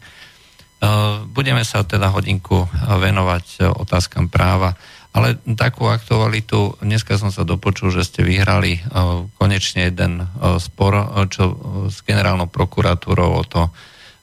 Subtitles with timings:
[1.34, 4.78] Budeme sa teda hodinku venovať otázkam práva.
[5.14, 10.98] Ale takú aktualitu, dneska som sa dopočul, že ste vyhrali uh, konečne jeden uh, spor
[10.98, 11.54] uh, čo,
[11.86, 13.70] s generálnou prokuratúrou o to,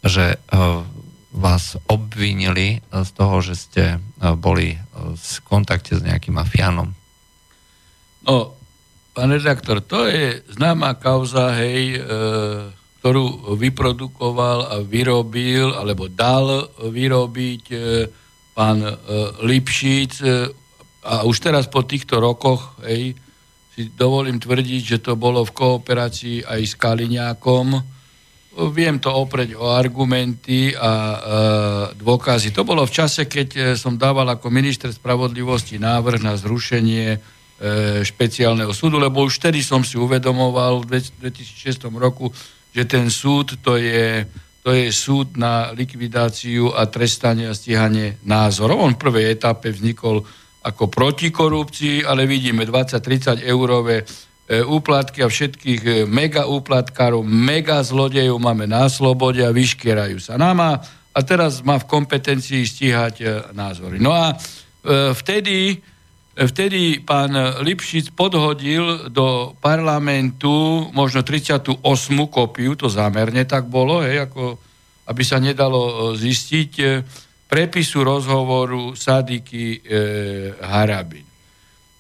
[0.04, 0.36] že
[1.32, 3.84] vás obvinili z toho, že ste
[4.42, 6.92] boli v kontakte s nejakým mafiánom.
[8.26, 8.58] No,
[9.14, 12.00] pán redaktor, to je známa kauza, hej, e,
[13.02, 17.78] ktorú vyprodukoval a vyrobil, alebo dal vyrobiť e,
[18.54, 18.94] pán e,
[19.42, 20.30] Lipšic, e,
[21.02, 23.18] a už teraz po týchto rokoch hej,
[23.74, 27.68] si dovolím tvrdiť, že to bolo v kooperácii aj s Kaliňákom.
[28.76, 31.18] Viem to opreť o argumenty a e,
[31.96, 32.52] dôkazy.
[32.52, 37.20] To bolo v čase, keď e, som dával ako minister spravodlivosti návrh na zrušenie e,
[38.04, 42.28] špeciálneho súdu, lebo už vtedy som si uvedomoval v 2006 roku,
[42.76, 44.28] že ten súd to je,
[44.68, 48.84] to je súd na likvidáciu a trestanie a stíhanie názorov.
[48.84, 50.28] On v prvej etape vznikol
[50.62, 54.06] ako proti korupcii, ale vidíme 20-30 eurové e,
[54.62, 60.78] úplatky a všetkých e, mega úplatkárov, mega zlodejov máme na slobode a vyškierajú sa nama
[61.12, 63.26] a teraz má v kompetencii stíhať e,
[63.58, 63.98] názory.
[63.98, 64.38] No a
[65.14, 65.78] vtedy,
[66.34, 71.86] vtedy pán Lipšic podhodil do parlamentu možno 38.
[72.34, 74.58] kopiu, to zámerne tak bolo, hej, ako
[75.06, 76.72] aby sa nedalo zistiť,
[77.52, 80.00] prepisu rozhovoru Sadiky e,
[80.64, 81.28] Harabin.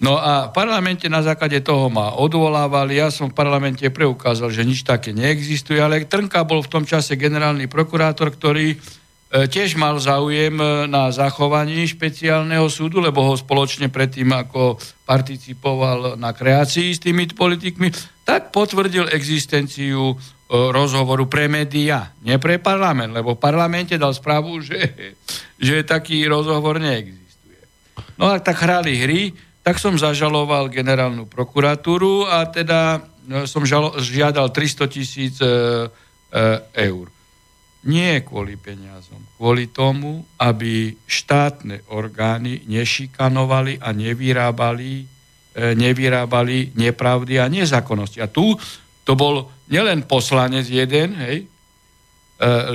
[0.01, 4.63] No a v parlamente na základe toho ma odvolávali, ja som v parlamente preukázal, že
[4.63, 8.78] nič také neexistuje, ale Trnka bol v tom čase generálny prokurátor, ktorý e,
[9.45, 16.31] tiež mal záujem e, na zachovaní špeciálneho súdu, lebo ho spoločne predtým, ako participoval na
[16.31, 17.91] kreácii s tými politikmi,
[18.23, 20.16] tak potvrdil existenciu
[20.51, 24.91] rozhovoru pre média, nie pre parlament, lebo v parlamente dal správu, že,
[25.56, 27.63] že taký rozhovor neexistuje.
[28.19, 29.22] No a tak hrali hry,
[29.63, 33.00] tak som zažaloval generálnu prokuratúru a teda
[33.31, 35.51] no, som žalo, žiadal 300 tisíc e, e,
[36.91, 37.07] eur.
[37.81, 45.06] Nie kvôli peniazom, kvôli tomu, aby štátne orgány nešikanovali a nevyrábali, e,
[45.79, 48.19] nevyrábali nepravdy a nezákonnosti.
[48.19, 48.53] A tu
[49.01, 51.46] to bol nielen poslanec jeden, hej, e,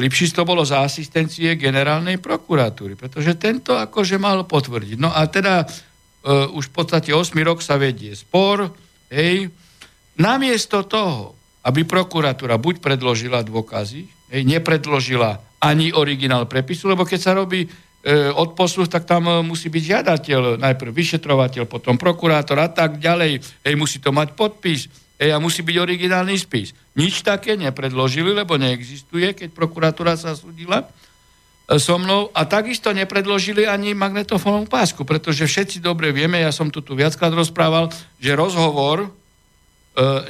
[0.01, 4.97] Lipšic to bolo za asistencie generálnej prokuratúry, pretože tento akože mal potvrdiť.
[4.97, 5.67] No a teda e,
[6.57, 8.73] už v podstate 8 rok sa vedie spor,
[9.13, 9.53] hej,
[10.17, 11.37] namiesto toho,
[11.69, 17.69] aby prokuratúra buď predložila dôkazy, hej, nepredložila ani originál prepisu, lebo keď sa robí e,
[18.33, 24.01] odposluch, tak tam musí byť žiadateľ, najprv vyšetrovateľ, potom prokurátor a tak ďalej, hej, musí
[24.01, 26.77] to mať podpis, Ej, a musí byť originálny spis.
[26.93, 33.65] Nič také nepredložili, lebo neexistuje, keď prokuratúra sa súdila e, so mnou a takisto nepredložili
[33.65, 37.89] ani magnetofónovú pásku, pretože všetci dobre vieme, ja som tu, tu viackrát rozprával,
[38.21, 39.11] že rozhovor e,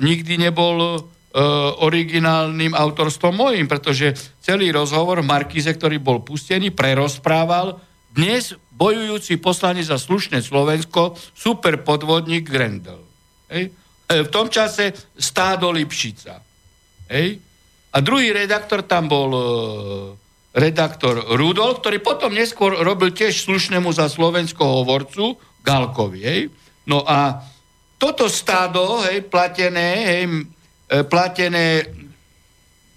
[0.06, 0.98] nikdy nebol e,
[1.82, 7.82] originálnym autorstvom mojim, pretože celý rozhovor Markize, ktorý bol pustený, prerozprával
[8.14, 13.02] dnes bojujúci poslanec za slušné Slovensko, super podvodník Grendel.
[13.50, 13.74] Hej?
[14.06, 16.38] E, v tom čase stádo Lipšica.
[17.10, 17.42] Hej?
[17.90, 19.42] A druhý redaktor tam bol e,
[20.54, 25.34] redaktor Rudolf, ktorý potom neskôr robil tiež slušnému za Slovensko hovorcu
[25.66, 26.20] Galkovi.
[26.22, 26.40] Hej?
[26.86, 27.42] No a
[27.98, 31.90] toto stádo, hej, platené, hej, e, platené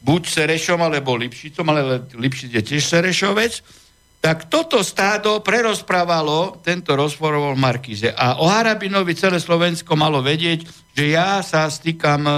[0.05, 3.65] buď Serešom, alebo Lipšicom, ale Lipšic je tiež Serešovec,
[4.19, 8.11] tak toto stádo prerozprávalo tento rozhovor v Markize.
[8.11, 12.33] A o Harabinovi celé Slovensko malo vedieť, že ja sa stýkam e,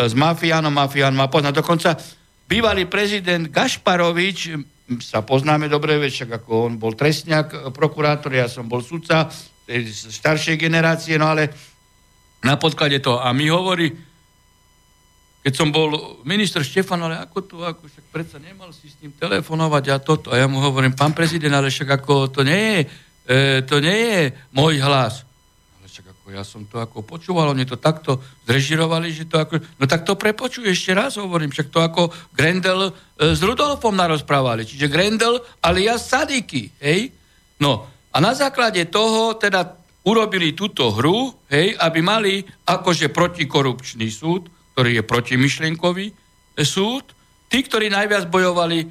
[0.00, 1.60] s mafiánom, mafiánom a poznám.
[1.60, 2.00] Dokonca
[2.48, 4.56] bývalý prezident Gašparovič,
[5.04, 9.28] sa poznáme dobre, však ako on bol trestňák, e, prokurátor, ja som bol sudca
[9.92, 11.52] staršej generácie, no ale
[12.40, 13.20] na podklade toho.
[13.20, 13.92] A mi hovorí,
[15.46, 19.14] keď som bol minister Štefan, ale ako to, ako však predsa nemal si s ním
[19.14, 20.34] telefonovať a toto.
[20.34, 22.80] A ja mu hovorím, pán prezident, ale však ako to nie je,
[23.30, 25.22] e, to nie je môj hlas.
[25.78, 29.62] Ale však ako ja som to ako počúval, oni to takto zrežirovali, že to ako...
[29.78, 32.92] No tak to prepočuj ešte raz, hovorím, však to ako Grendel e,
[33.30, 34.66] s Rudolfom narozprávali.
[34.66, 37.14] Čiže Grendel alias Sadiky, hej?
[37.62, 39.78] No, a na základe toho teda
[40.10, 46.14] urobili túto hru, hej, aby mali akože protikorupčný súd, ktorý je protimyšlienkový e,
[46.60, 47.16] súd,
[47.48, 48.86] tí, ktorí najviac bojovali e,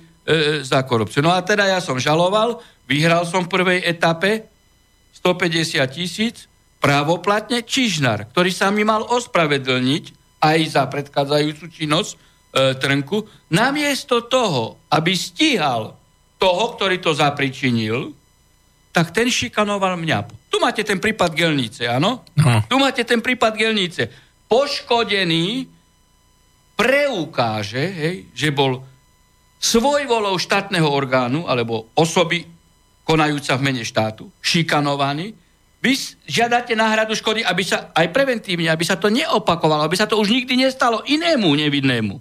[0.66, 1.22] za korupciu.
[1.22, 2.58] No a teda ja som žaloval,
[2.90, 4.50] vyhral som v prvej etape
[5.22, 6.50] 150 tisíc
[6.82, 10.04] právoplatne Čižnar, ktorý sa mi mal ospravedlniť
[10.42, 12.18] aj za predchádzajúcu činnosť e,
[12.82, 13.22] Trnku,
[13.54, 15.94] namiesto toho, aby stíhal
[16.42, 18.10] toho, ktorý to zapričinil,
[18.90, 20.50] tak ten šikanoval mňa.
[20.50, 22.26] Tu máte ten prípad Gelnice, áno?
[22.34, 22.64] No.
[22.66, 24.08] Tu máte ten prípad Gelnice.
[24.50, 25.75] Poškodený
[26.76, 28.84] preukáže, hej, že bol
[29.60, 32.46] svojvolou štátneho orgánu alebo osoby
[33.08, 35.34] konajúca v mene štátu, šikanovaný,
[35.86, 35.94] vy
[36.26, 40.34] žiadate náhradu škody, aby sa aj preventívne, aby sa to neopakovalo, aby sa to už
[40.34, 42.18] nikdy nestalo inému nevidnému.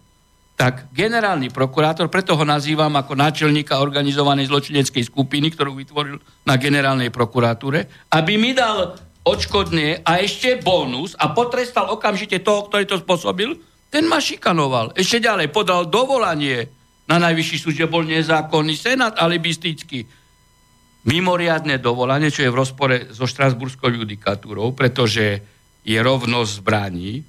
[0.55, 7.09] Tak generálny prokurátor, preto ho nazývam ako náčelníka organizovanej zločineckej skupiny, ktorú vytvoril na generálnej
[7.09, 13.57] prokuratúre, aby mi dal odškodné a ešte bonus a potrestal okamžite toho, ktorý to spôsobil,
[13.95, 14.99] ten ma šikanoval.
[14.99, 16.67] Ešte ďalej podal dovolanie
[17.07, 20.03] na najvyšší súd, že bol nezákonný senát alibistický.
[21.07, 25.39] Mimoriadne dovolanie, čo je v rozpore so štrasburskou judikatúrou, pretože
[25.87, 27.23] je rovnosť zbraní.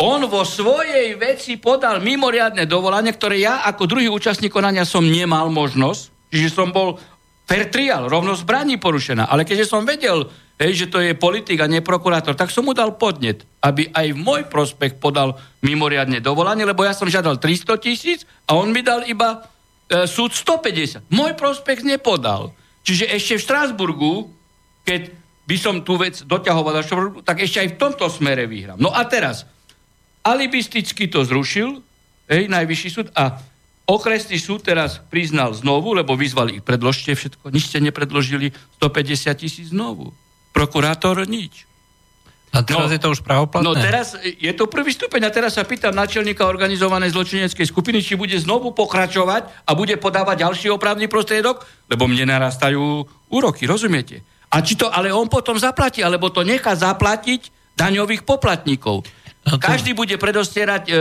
[0.00, 5.52] On vo svojej veci podal mimoriadne dovolanie, ktoré ja ako druhý účastník konania som nemal
[5.52, 6.96] možnosť, čiže som bol
[7.44, 9.28] fair trial, rovnosť zbraní porušená.
[9.28, 10.24] Ale keďže som vedel,
[10.62, 14.14] hej, že to je politik a nie prokurátor, tak som mu dal podnet, aby aj
[14.14, 18.86] v môj prospech podal mimoriadne dovolanie, lebo ja som žiadal 300 tisíc a on mi
[18.86, 19.42] dal iba
[19.90, 21.10] e, súd 150.
[21.10, 22.54] Môj prospech nepodal.
[22.86, 24.12] Čiže ešte v Štrásburgu,
[24.86, 25.10] keď
[25.50, 26.86] by som tú vec doťahoval
[27.26, 28.78] tak ešte aj v tomto smere vyhrám.
[28.78, 29.42] No a teraz,
[30.22, 31.82] alibisticky to zrušil,
[32.30, 33.42] hej, najvyšší súd a
[33.82, 39.74] Okresný súd teraz priznal znovu, lebo vyzvali ich, predložte všetko, nič ste nepredložili, 150 tisíc
[39.74, 40.14] znovu.
[40.62, 41.66] Prokurátor nič.
[42.54, 43.66] A teraz no, je to už pravoplatné?
[43.66, 48.14] No teraz je to prvý stupeň a teraz sa pýtam načelníka organizovanej zločineckej skupiny, či
[48.14, 54.22] bude znovu pokračovať a bude podávať ďalší opravný prostriedok, lebo mne narastajú úroky, rozumiete?
[54.54, 59.02] A či to ale on potom zaplatí, alebo to nechá zaplatiť daňových poplatníkov.
[59.42, 59.64] No to...
[59.64, 60.98] Každý bude predostierať e, e,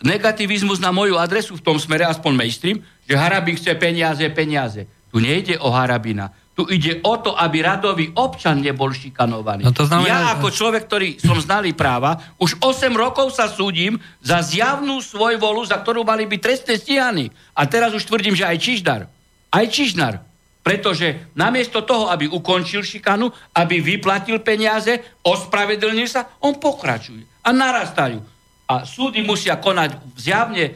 [0.00, 4.88] negativizmus na moju adresu v tom smere, aspoň mainstream, že Harabin chce peniaze, peniaze.
[5.12, 9.66] Tu nejde o Harabina tu ide o to, aby radový občan nebol šikanovaný.
[9.66, 13.98] No to znamená, ja ako človek, ktorý som znalý práva, už 8 rokov sa súdim
[14.22, 17.26] za zjavnú svoj volu, za ktorú mali byť trestné stíhaní.
[17.58, 19.02] A teraz už tvrdím, že aj Čiždar.
[19.50, 20.22] Aj Čižnar.
[20.64, 27.26] Pretože namiesto toho, aby ukončil šikanu, aby vyplatil peniaze, ospravedlnil sa, on pokračuje.
[27.44, 28.22] A narastajú.
[28.70, 30.72] A súdy musia konať zjavne e,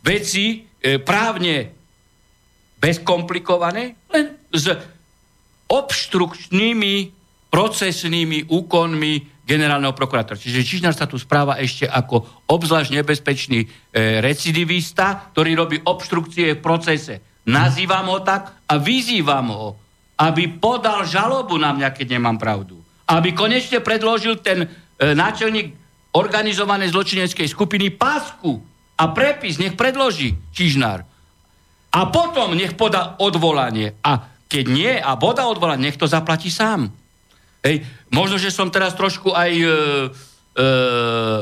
[0.00, 1.83] veci e, právne
[2.84, 4.68] bezkomplikované, len s
[5.64, 6.94] obštrukčnými
[7.48, 9.12] procesnými úkonmi
[9.48, 10.36] generálneho prokurátora.
[10.36, 13.66] Čiže Čižnár sa tu správa ešte ako obzvlášť nebezpečný e,
[14.20, 17.24] recidivista, ktorý robí obštrukcie v procese.
[17.48, 19.68] Nazývam ho tak a vyzývam ho,
[20.20, 22.80] aby podal žalobu na mňa, keď nemám pravdu.
[23.08, 24.68] Aby konečne predložil ten e,
[25.12, 25.72] náčelník
[26.16, 28.60] organizovanej zločineckej skupiny pásku
[28.96, 31.13] a prepis nech predloží Čižnár
[31.94, 33.94] a potom nech podá odvolanie.
[34.02, 36.90] A keď nie a boda odvolanie, nech to zaplatí sám.
[37.62, 37.86] Hej.
[38.10, 39.70] Možno, že som teraz trošku aj e, e,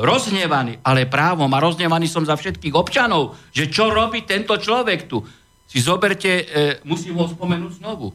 [0.05, 5.25] rozhnevaný, ale právom a rozhnevaný som za všetkých občanov, že čo robí tento človek tu.
[5.67, 6.45] Si zoberte, e,
[6.85, 8.13] musím ho spomenúť znovu.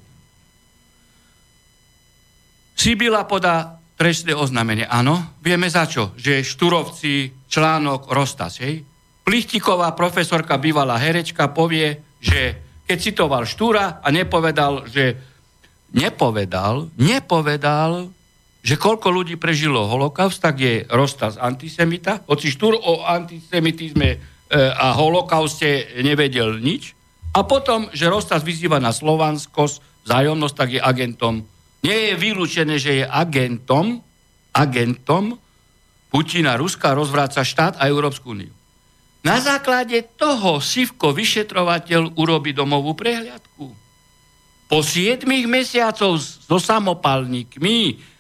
[2.78, 4.86] Sibila podá trestné oznámenie.
[4.86, 6.14] Áno, vieme za čo.
[6.14, 8.62] Že Šturovci, článok, Rostas.
[8.62, 8.86] Hej?
[9.26, 12.56] Plichtiková profesorka, bývalá herečka, povie, že
[12.88, 15.18] keď citoval Štúra a nepovedal, že
[15.92, 18.12] nepovedal, nepovedal,
[18.64, 24.18] že koľko ľudí prežilo holokaust, tak je Rostas antisemita, hoci Štúr o antisemitizme e,
[24.58, 26.92] a holokauste nevedel nič.
[27.36, 31.44] A potom, že Rostas vyzýva na slovanskosť, vzájomnosť, tak je agentom.
[31.86, 34.02] Nie je vylúčené, že je agentom,
[34.52, 35.38] agentom
[36.08, 38.57] Putina, Ruska rozvráca štát a Európsku úniu.
[39.26, 43.66] Na základe toho Sivko vyšetrovateľ urobí domovú prehliadku.
[44.68, 47.78] Po 7 mesiacov so samopalníkmi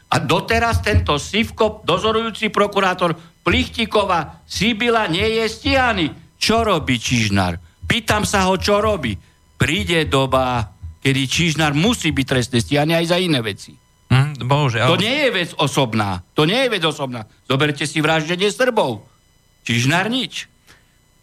[0.08, 3.12] A doteraz tento Sivko, dozorujúci prokurátor
[3.44, 6.08] Plichtikova, Sibila nie je stíhaný.
[6.39, 7.60] Čo robí Čižnár?
[7.88, 9.16] Pýtam sa ho, čo robí.
[9.60, 10.63] Príde doba,
[11.04, 13.75] kedy Čižnár musí byť trestne stíhaný aj za iné veci.
[14.08, 14.88] Hm, bohužiaľ.
[14.92, 16.24] To nie je vec osobná.
[16.36, 17.27] To nie je vec osobná.
[17.44, 19.04] Zoberte si vraždenie Srbov.
[19.68, 20.48] Čižnár nič.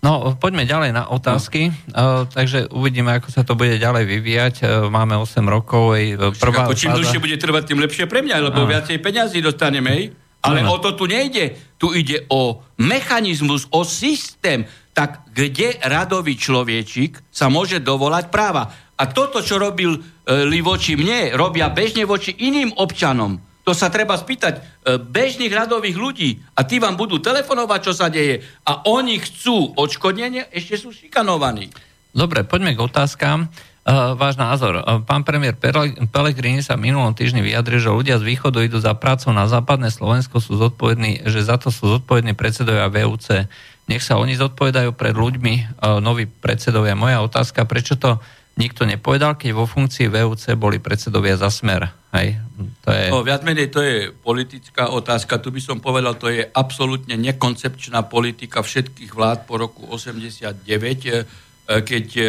[0.04, 1.72] No, poďme ďalej na otázky.
[1.88, 1.96] No.
[1.96, 4.54] Uh, takže uvidíme, ako sa to bude ďalej vyvíjať.
[4.60, 5.96] Uh, máme 8 rokov.
[5.96, 7.00] Ej, prvá ako čím fáza...
[7.00, 8.68] dlhšie bude trvať, tým lepšie pre mňa, lebo no.
[8.68, 9.88] viacej peňazí dostaneme.
[9.96, 10.04] Ej?
[10.44, 10.76] Ale no.
[10.76, 11.56] o to tu nejde.
[11.80, 14.68] Tu ide o mechanizmus, o systém.
[14.92, 18.68] Tak kde radový človečik sa môže dovolať práva?
[18.94, 23.40] A toto, čo robil e, voči mne, robia bežne voči iným občanom.
[23.64, 24.62] To sa treba spýtať e,
[25.00, 30.52] bežných radových ľudí a tí vám budú telefonovať, čo sa deje a oni chcú odškodnenie,
[30.52, 31.72] ešte sú šikanovaní.
[32.12, 33.50] Dobre, poďme k otázkám.
[33.84, 34.80] Uh, váš názor.
[34.80, 35.60] Uh, pán premiér
[36.08, 40.40] Pelegrini sa minulom týždni vyjadril, že ľudia z východu idú za prácu na západné Slovensko,
[40.40, 43.44] sú zodpovední, že za to sú zodpovední predsedovia VUC.
[43.92, 46.96] Nech sa oni zodpovedajú pred ľuďmi, noví predsedovia.
[46.96, 48.24] Moja otázka, prečo to
[48.56, 51.92] nikto nepovedal, keď vo funkcii VUC boli predsedovia za smer.
[52.14, 52.38] Hej?
[52.86, 53.04] To je...
[53.10, 55.42] No, viac menej to je politická otázka.
[55.42, 61.22] Tu by som povedal, to je absolútne nekoncepčná politika všetkých vlád po roku 89, e,
[61.66, 62.26] keď e,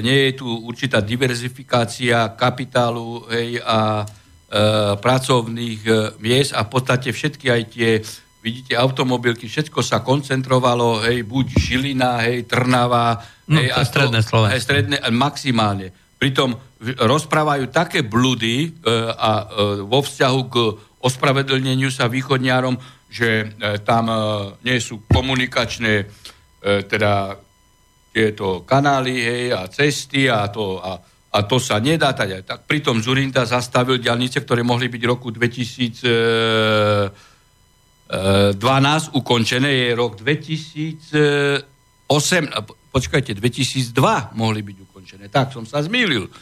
[0.00, 4.08] nie je tu určitá diverzifikácia kapitálu hej, a
[4.94, 5.82] pracovných
[6.22, 7.90] miest a v podstate všetky aj tie
[8.44, 13.16] vidíte, automobilky, všetko sa koncentrovalo, hej, buď Žilina, hej, Trnava,
[13.48, 14.52] no, hej, a stredné Slovensko.
[14.52, 15.96] Hej, stredné, maximálne.
[16.18, 19.44] Pritom rozprávajú také blúdy e, a e,
[19.84, 20.54] vo vzťahu k
[21.04, 22.76] ospravedlneniu sa východňárom,
[23.08, 23.46] že e,
[23.84, 24.16] tam e,
[24.64, 26.06] nie sú komunikačné e,
[26.88, 27.36] teda
[28.14, 30.98] tieto kanály hej, a cesty a to, a,
[31.34, 32.14] a to sa nedá.
[32.14, 37.32] Tak, tak pritom Zurinda zastavil diálnice, ktoré mohli byť roku 2000 e,
[38.04, 41.64] 12 ukončené, je rok 2008,
[42.92, 45.28] počkajte, 2002 mohli byť ukončené.
[45.28, 46.32] Tak som sa zmýlil.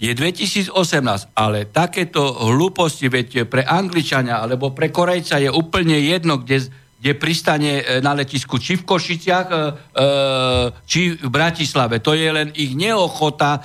[0.00, 0.72] Je 2018,
[1.36, 7.84] ale takéto hlúposti, veď pre Angličania alebo pre Korejca je úplne jedno, kde, kde pristane
[7.84, 10.06] e, na letisku, či v Košiciach, e, e,
[10.88, 12.00] či v Bratislave.
[12.00, 13.60] To je len ich neochota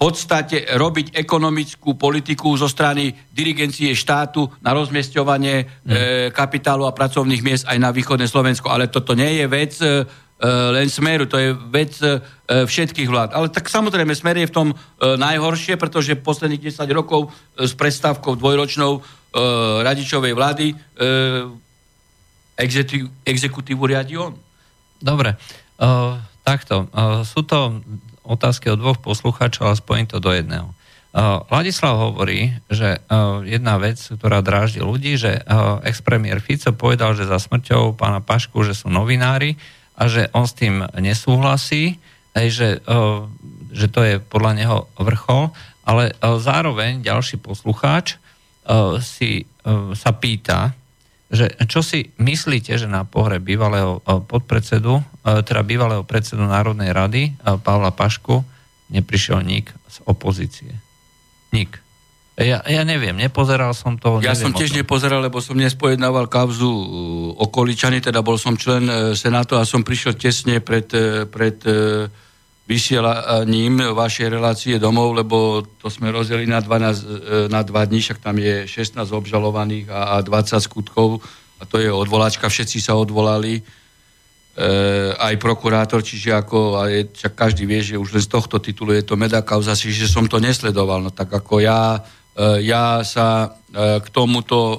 [0.00, 5.68] podstate robiť ekonomickú politiku zo strany dirigencie štátu na rozmiestňovanie mm.
[5.68, 5.96] e,
[6.32, 8.72] kapitálu a pracovných miest aj na východné Slovensko.
[8.72, 10.08] Ale toto nie je vec e,
[10.48, 12.16] len smeru, to je vec e,
[12.48, 13.30] všetkých vlád.
[13.36, 14.76] Ale tak samozrejme, smer je v tom e,
[15.20, 19.00] najhoršie, pretože posledných 10 rokov e, s prestávkou dvojročnou e,
[19.84, 20.74] radičovej vlády e,
[23.24, 24.36] exekutívu riadi on.
[25.00, 25.32] Dobre,
[26.44, 26.92] takto.
[27.24, 27.80] Sú to
[28.20, 30.68] otázky od dvoch poslucháčov, ale spojím to do jedného.
[31.10, 33.00] Uh, Ladislav hovorí, že
[33.48, 38.60] jedna vec, ktorá dráždi ľudí, že uh, ex-premiér Fico povedal, že za smrťou pána Pašku,
[38.62, 39.56] že sú novinári
[40.00, 42.00] a že on s tým nesúhlasí,
[42.32, 42.68] aj že,
[43.68, 45.52] že to je podľa neho vrchol,
[45.84, 48.16] ale zároveň ďalší poslucháč
[49.04, 49.44] si
[49.92, 50.72] sa pýta,
[51.28, 57.92] že čo si myslíte, že na pohre bývalého podpredsedu, teda bývalého predsedu Národnej rady Pavla
[57.92, 58.40] Pašku
[58.88, 60.72] neprišiel nik z opozície?
[61.52, 61.89] Nik.
[62.40, 64.24] Ja, ja neviem, nepozeral som to.
[64.24, 66.72] Ja som tiež nepozeral, lebo som nespojednával kauzu
[67.36, 70.88] okoličany, teda bol som člen Senátu a som prišiel tesne pred,
[71.28, 71.60] pred
[72.64, 78.22] vysielaním vašej relácie domov, lebo to sme rozdelili na, 12, e, na dva dní, však
[78.22, 81.18] tam je 16 obžalovaných a, a 20 skutkov
[81.60, 83.60] a to je odvolačka, všetci sa odvolali,
[85.16, 89.06] aj prokurátor, čiže ako, aj, však každý vie, že už len z tohto titulu je
[89.06, 92.02] to medakauza, čiže som to nesledoval, no tak ako ja,
[92.62, 93.48] ja sa e,
[94.00, 94.76] k tomuto e,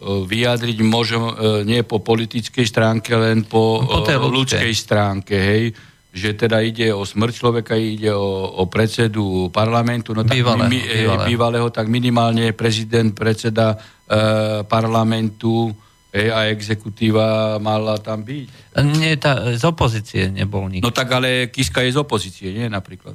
[0.00, 1.20] vyjadriť môžem
[1.68, 5.64] nie po politickej stránke, len po, po ľudskej stránke, hej
[6.10, 10.82] že teda ide o smrť človeka, ide o, o predsedu parlamentu, no tak bývalého, mi,
[10.82, 11.26] bývalého.
[11.26, 15.70] bývalého, tak minimálne prezident, predseda e, parlamentu
[16.10, 18.74] e, a exekutíva mala tam byť.
[18.98, 20.82] Nie, tá, z opozície nebol nikto.
[20.82, 23.14] No tak ale Kiska je z opozície, nie napríklad?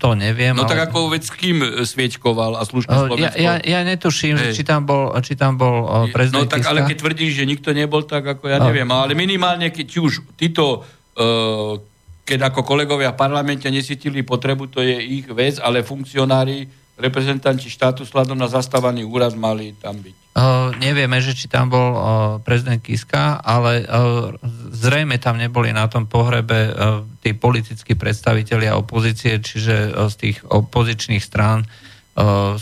[0.00, 0.56] To neviem.
[0.56, 0.72] No ale...
[0.72, 3.36] tak ako vec s kým sviečkoval a slušné Slovensko?
[3.36, 4.56] Ja, ja, ja netuším, hey.
[4.56, 8.08] či tam bol, či tam bol prezident No tak ale keď tvrdíš, že nikto nebol,
[8.08, 8.88] tak ako ja neviem.
[8.88, 10.80] Ale minimálne, keď už títo
[11.20, 11.76] uh,
[12.24, 18.06] keď ako kolegovia v parlamente nesítili potrebu, to je ich vec, ale funkcionári, reprezentanti štátu
[18.06, 20.14] sladom na zastávaný úrad mali tam byť.
[20.34, 22.02] Uh, nevieme, že či tam bol uh,
[22.42, 24.34] prezident Kiska, ale uh,
[24.74, 30.36] zrejme tam neboli na tom pohrebe uh, tí politickí predstavitelia opozície, čiže uh, z tých
[30.46, 31.66] opozičných strán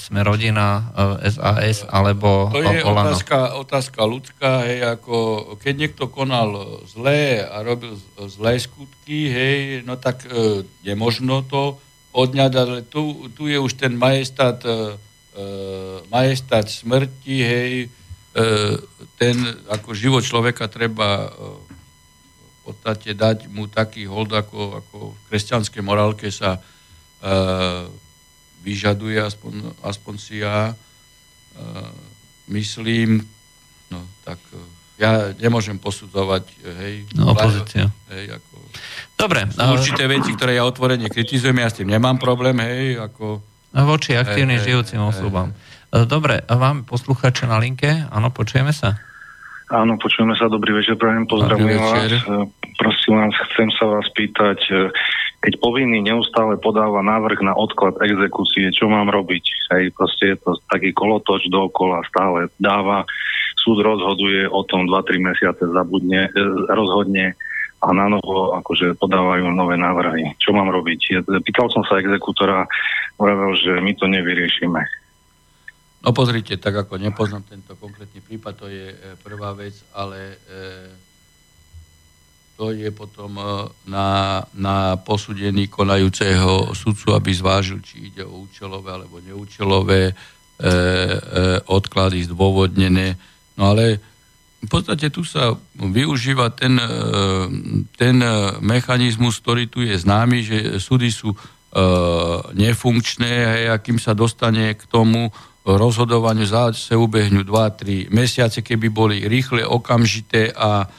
[0.00, 0.88] sme rodina
[1.20, 3.12] SAS alebo To je Olano.
[3.12, 5.16] otázka, otázka ľudská, hej, ako
[5.60, 8.00] keď niekto konal zlé a robil
[8.32, 11.76] zlé skutky, hej, no tak e, je možno to
[12.12, 14.96] odňať, ale tu, tu je už ten majestát, e,
[16.12, 17.88] majestát smrti, hej, e,
[19.16, 19.36] ten
[19.68, 21.28] ako život človeka treba e,
[22.62, 26.60] v podstate dať mu taký hold, ako, ako v kresťanskej morálke sa e,
[28.62, 31.90] vyžaduje, aspoň, aspoň si ja uh,
[32.46, 33.26] myslím,
[33.90, 34.58] no tak uh,
[34.96, 36.46] ja nemôžem posudzovať,
[36.78, 37.90] hej, no, opozícia.
[38.14, 38.51] Hej, ako,
[39.14, 39.46] Dobre.
[39.52, 43.40] Sú určité veci, ktoré ja otvorene kritizujem, ja s tým nemám problém, hej, ako...
[43.72, 45.48] Voči aktívnym hej, žijúcim hej, osobám.
[45.92, 46.04] Hej.
[46.08, 48.96] Dobre, a vám posluchače na linke, áno, počujeme sa?
[49.72, 52.12] Áno, počujeme sa, dobrý večer, prajem, pozdravujem vás.
[52.76, 54.58] Prosím vás, chcem sa vás pýtať,
[55.40, 59.44] keď povinný neustále podáva návrh na odklad exekúcie, čo mám robiť?
[59.72, 63.08] Hej, proste je to taký kolotoč dookola, stále dáva,
[63.56, 66.28] súd rozhoduje o tom 2-3 mesiace zabudne,
[66.68, 67.32] rozhodne
[67.82, 70.38] a na novo akože podávajú nové návrhy.
[70.38, 71.26] Čo mám robiť?
[71.42, 72.62] Pýtal som sa exekútora,
[73.18, 74.80] hovoril, že my to nevyriešime.
[76.02, 80.90] No pozrite, tak ako nepoznám tento konkrétny prípad, to je e, prvá vec, ale e,
[82.58, 83.42] to je potom e,
[83.86, 90.70] na, na posúdení konajúceho sudcu, aby zvážil, či ide o účelové alebo neúčelové e, e,
[91.70, 93.14] odklady zdôvodnené.
[93.54, 94.11] No ale
[94.62, 96.88] v podstate tu sa využíva ten, e,
[97.98, 98.22] ten
[98.62, 101.38] mechanizmus, ktorý tu je známy, že súdy sú e,
[102.54, 105.34] nefunkčné a kým sa dostane k tomu
[105.66, 110.90] rozhodovaniu, zase ubehnú 2-3 mesiace, keby boli rýchle, okamžité a,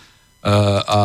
[0.87, 1.01] a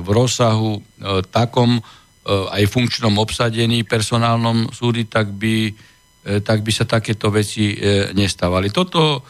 [0.00, 0.80] v rozsahu e,
[1.28, 1.82] takom e,
[2.30, 7.74] aj funkčnom obsadení personálnom súdy, tak by, e, tak by sa takéto veci
[8.14, 8.70] nestávali.
[8.70, 9.24] Toto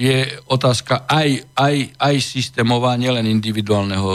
[0.00, 4.10] je otázka aj, aj, aj systémová, nielen individuálneho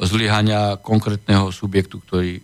[0.00, 2.40] zlyhania konkrétneho subjektu, ktorý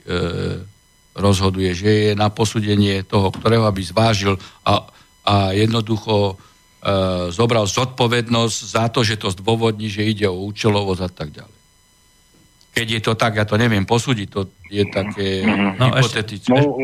[1.17, 4.37] rozhoduje, že je na posúdenie toho, ktorého by zvážil
[4.69, 4.85] a,
[5.25, 6.37] a jednoducho
[7.33, 11.56] zobral zodpovednosť za to, že to zdôvodní, že ide o účelovosť a tak ďalej
[12.77, 15.81] keď je to tak, ja to neviem posúdiť, to je také mm-hmm.
[15.81, 16.53] no, hypotetické.
[16.53, 16.77] No,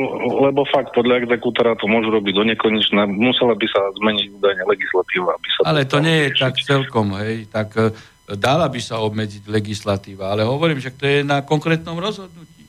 [0.49, 5.37] lebo fakt podľa exekútora to môžu robiť do nekonečna, musela by sa zmeniť údajne legislatíva.
[5.37, 6.41] Aby sa ale to, nie je riešiť.
[6.41, 7.93] tak celkom, hej, tak e,
[8.41, 12.65] dala by sa obmedziť legislatíva, ale hovorím, že to je na konkrétnom rozhodnutí.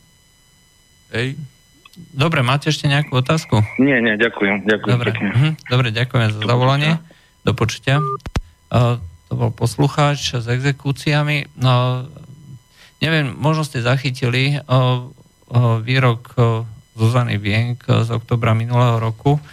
[1.15, 1.39] Hej.
[2.11, 3.63] Dobre, máte ešte nejakú otázku?
[3.79, 4.67] Nie, nie, ďakujem.
[4.67, 5.49] ďakujem Dobre, mhm.
[5.71, 6.99] Dobre ďakujem za zavolanie.
[7.47, 8.03] Do počutia.
[8.67, 8.99] Uh,
[9.31, 11.47] to bol poslucháč s exekúciami.
[11.55, 12.03] No,
[13.03, 14.63] Neviem, možno ste zachytili
[15.83, 16.33] výrok
[16.95, 19.43] Zuzany Vienk z oktobra minulého roku,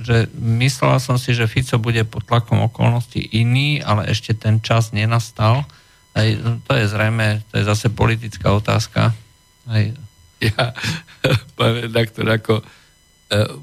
[0.00, 4.96] že myslela som si, že Fico bude pod tlakom okolností iný, ale ešte ten čas
[4.96, 5.68] nenastal.
[6.16, 6.26] Aj,
[6.64, 9.12] to je zrejme, to je zase politická otázka.
[9.68, 9.84] Aj.
[10.40, 10.72] Ja,
[11.60, 12.64] pán redaktor, ako e,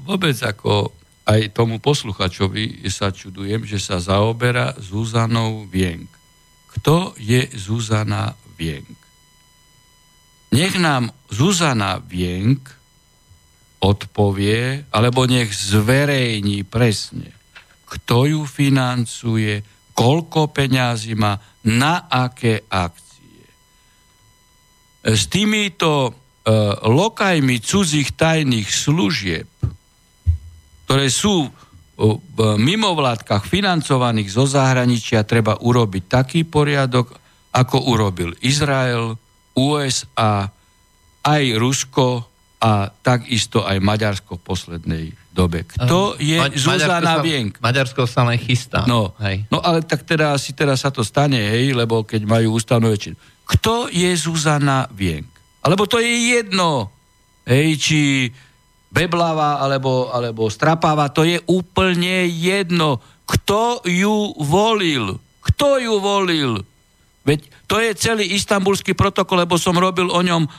[0.06, 0.94] vôbec ako
[1.26, 6.08] aj tomu posluchačovi sa čudujem, že sa zaoberá Zuzanou Vienk.
[6.78, 8.98] Kto je Zuzana Vienk.
[10.50, 12.66] Nech nám Zuzana Vienk
[13.78, 17.30] odpovie, alebo nech zverejní presne,
[17.86, 19.62] kto ju financuje,
[19.94, 23.46] koľko peňazí má, na aké akcie.
[25.06, 26.12] S týmito e,
[26.90, 29.46] lokajmi cudzích tajných služieb,
[30.88, 31.46] ktoré sú
[31.98, 37.10] v mimovládkach financovaných zo zahraničia, treba urobiť taký poriadok,
[37.58, 39.18] ako urobil Izrael,
[39.58, 40.46] USA,
[41.26, 42.22] aj Rusko
[42.58, 45.66] a takisto aj Maďarsko v poslednej dobe.
[45.66, 47.58] Kto je Ma- Zuzana Vienk?
[47.62, 48.82] Maďarsko sa len chystá.
[48.86, 49.46] No, hej.
[49.50, 53.14] no ale tak teda asi teraz sa to stane, hej, lebo keď majú ústavnú väčšinu.
[53.46, 55.30] Kto je Zuzana Vienk?
[55.62, 56.90] Alebo to je jedno,
[57.46, 58.00] hej, či
[58.88, 62.98] Beblava alebo, alebo Strapava, to je úplne jedno.
[63.28, 65.20] Kto ju volil?
[65.44, 66.64] Kto ju volil?
[67.28, 70.50] Veď to je celý istambulský protokol, lebo som robil o ňom e,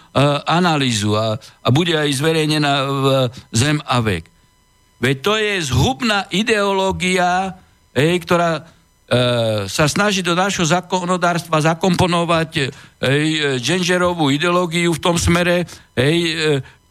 [0.46, 3.06] analýzu a, a bude aj zverejnená v
[3.50, 4.30] Zem a vek.
[5.02, 7.58] Veď to je zhubná ideológia,
[7.98, 8.62] ej, ktorá e,
[9.66, 12.52] sa snaží do našho zákonodárstva zakomponovať
[13.02, 13.26] ej,
[13.58, 15.66] genderovú ideológiu v tom smere.
[15.98, 16.34] Ej, e,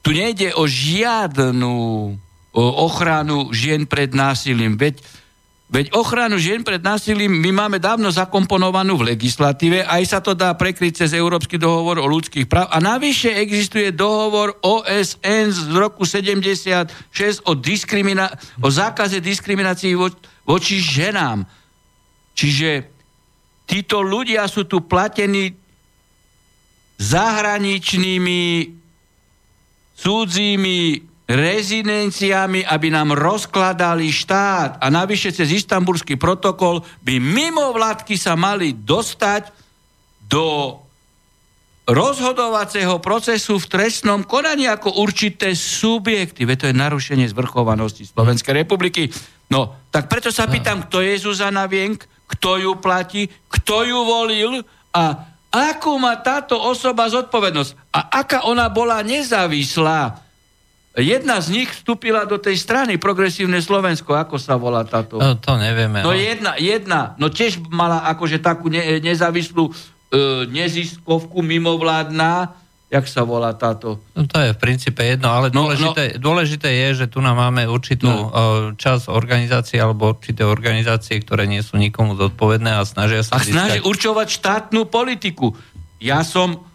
[0.02, 1.76] tu nejde o žiadnu
[2.58, 4.74] o ochranu žien pred násilím.
[4.74, 4.98] Veď
[5.68, 10.56] Veď ochranu žien pred násilím my máme dávno zakomponovanú v legislatíve, aj sa to dá
[10.56, 12.72] prekryť cez Európsky dohovor o ľudských práv.
[12.72, 18.32] A navyše existuje dohovor OSN z roku 76 o, diskrimina-
[18.64, 20.16] o zákaze diskriminácií vo-
[20.48, 21.44] voči ženám.
[22.32, 22.88] Čiže
[23.68, 25.52] títo ľudia sú tu platení
[26.96, 28.72] zahraničnými
[30.00, 34.80] cudzími rezidenciami, aby nám rozkladali štát.
[34.80, 39.52] A navyše cez istambulský protokol by mimo vládky sa mali dostať
[40.24, 40.76] do
[41.88, 46.44] rozhodovacieho procesu v trestnom konaní ako určité subjekty.
[46.44, 49.08] Veď to je narušenie zvrchovanosti Slovenskej republiky.
[49.48, 54.60] No, tak preto sa pýtam, kto je Zuzana Vienk, kto ju platí, kto ju volil
[54.92, 55.04] a
[55.48, 60.27] akú má táto osoba zodpovednosť a aká ona bola nezávislá
[60.98, 65.22] Jedna z nich vstúpila do tej strany Progresívne Slovensko, ako sa volá táto?
[65.22, 66.02] No, to nevieme.
[66.02, 69.72] No jedna, jedna, no tiež mala akože takú ne, nezávislú e,
[70.50, 72.50] neziskovku mimovládna,
[72.90, 74.02] jak sa volá táto?
[74.18, 77.38] No, to je v princípe jedno, ale no, dôležité, no, dôležité je, že tu nám
[77.38, 78.34] máme určitú no.
[78.34, 83.38] E, čas organizácie alebo určité organizácie, ktoré nie sú nikomu zodpovedné a snažia sa...
[83.38, 85.54] A snažia určovať štátnu politiku.
[86.02, 86.67] Ja som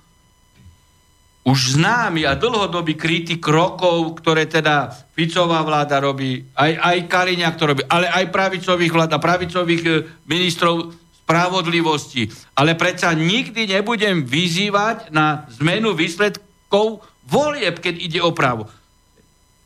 [1.43, 7.63] už známy a dlhodobý kritik krokov, ktoré teda Ficová vláda robí, aj, aj Kaliňák to
[7.67, 9.91] robí, ale aj pravicových vlád a pravicových e,
[10.23, 12.31] ministrov spravodlivosti.
[12.55, 18.71] Ale predsa nikdy nebudem vyzývať na zmenu výsledkov volieb, keď ide o právo.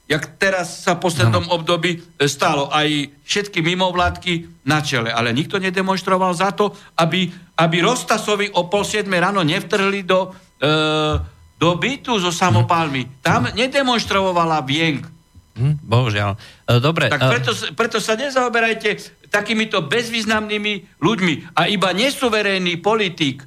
[0.07, 1.61] Jak teraz sa v poslednom no.
[1.61, 5.13] období e, stalo aj všetky mimovládky na čele.
[5.13, 7.29] Ale nikto nedemonstroval za to, aby,
[7.61, 10.33] aby Rostasovi o pol siedme ráno nevtrhli do...
[10.57, 13.21] E, do bytu so samopálmi.
[13.25, 15.09] Tam nedemonstrovala vienk.
[15.57, 16.37] Hm, bohužiaľ.
[16.69, 17.09] E, dobre.
[17.09, 18.89] Tak e, preto, preto sa nezaoberajte
[19.33, 21.57] takýmito bezvýznamnými ľuďmi.
[21.57, 23.41] A iba nesuverénny politik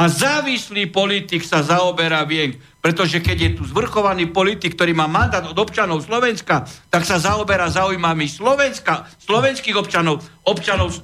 [0.00, 2.56] a závislý politik sa zaoberá vienk.
[2.80, 7.68] Pretože keď je tu zvrchovaný politik, ktorý má mandát od občanov Slovenska, tak sa zaoberá
[7.68, 10.98] zaujímami Slovenska, slovenských občanov, občanov e,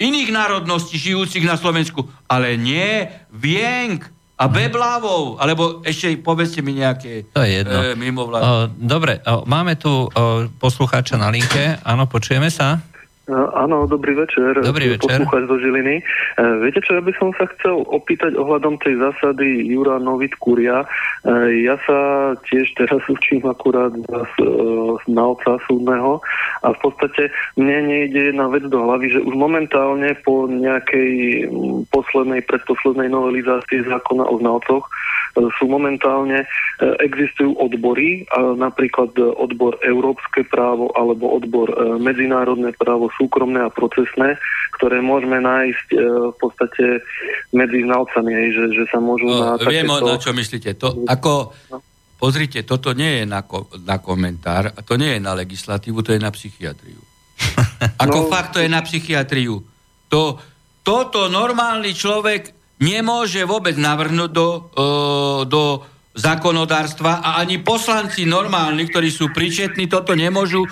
[0.00, 2.08] iných národností žijúcich na Slovensku.
[2.24, 4.08] Ale nie vienk.
[4.34, 7.78] A Beblávou, alebo ešte povedzte mi nejaké to je jedno.
[7.78, 8.74] E, mimovládne.
[8.82, 10.08] Dobre, o, máme tu o,
[10.58, 11.78] poslucháča na linke.
[11.86, 12.82] Áno, počujeme sa?
[13.32, 14.60] Áno, dobrý večer.
[14.60, 15.24] Dobrý večer.
[15.24, 15.96] Poslúchať zo Žiliny.
[15.96, 16.02] E,
[16.60, 20.84] viete čo, ja by som sa chcel opýtať ohľadom tej zásady Jura Novit Kuria.
[20.84, 20.86] E,
[21.64, 21.98] ja sa
[22.44, 24.36] tiež teraz učím akurát z
[25.08, 26.20] znalca súdneho
[26.60, 31.48] a v podstate mne nejde jedna vec do hlavy, že už momentálne po nejakej
[31.88, 34.84] poslednej, predposlednej novelizácii zákona o znalcoch
[35.34, 36.46] sú momentálne, e,
[37.02, 38.22] existujú odbory,
[38.54, 44.36] napríklad odbor európske právo alebo odbor e, medzinárodné právo súkromné a procesné,
[44.76, 45.98] ktoré môžeme nájsť e,
[46.34, 46.84] v podstate
[47.54, 50.06] medzi znalcami, že, že sa môžu no, na Viem, takéto...
[50.10, 50.70] na čo myslíte.
[50.82, 51.32] To, ako,
[51.70, 51.78] no.
[52.18, 56.20] pozrite, toto nie je na, ko, na komentár, to nie je na legislatívu, to je
[56.20, 57.00] na psychiatriu.
[58.04, 59.62] Ako no, fakt to je na psychiatriu.
[60.10, 60.38] To,
[60.84, 69.10] toto normálny človek nemôže vôbec navrhnúť do, uh, do zákonodárstva a ani poslanci normálni, ktorí
[69.10, 70.70] sú pričetní, toto nemôžu uh,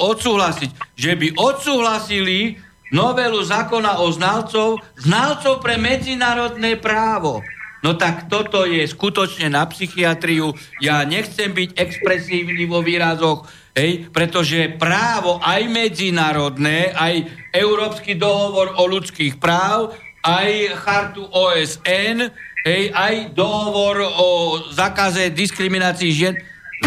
[0.00, 0.96] odsúhlasiť.
[0.96, 2.56] Že by odsúhlasili
[2.88, 7.44] novelu zákona o znalcov, znalcov pre medzinárodné právo.
[7.78, 10.50] No tak toto je skutočne na psychiatriu.
[10.82, 13.46] Ja nechcem byť expresívny vo výrazoch,
[13.78, 19.94] hej, pretože právo aj medzinárodné, aj Európsky dohovor o ľudských práv
[20.28, 20.50] aj
[20.82, 22.28] chartu OSN,
[22.68, 24.28] hej, aj dohovor o
[24.76, 26.36] zakaze diskriminácii žien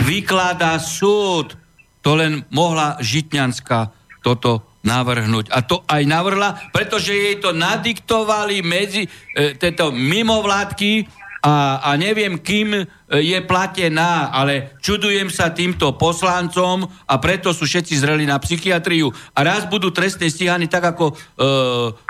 [0.05, 1.57] vykladá súd.
[2.05, 3.89] To len mohla Žitňanská
[4.21, 5.49] toto navrhnúť.
[5.53, 12.37] A to aj navrhla, pretože jej to nadiktovali medzi e, tieto mimovládky, a, a neviem,
[12.37, 12.85] kým e,
[13.17, 19.09] je platená, ale čudujem sa týmto poslancom a preto sú všetci zreli na psychiatriu.
[19.33, 21.45] A raz budú trestne stíhaní tak, ako, e,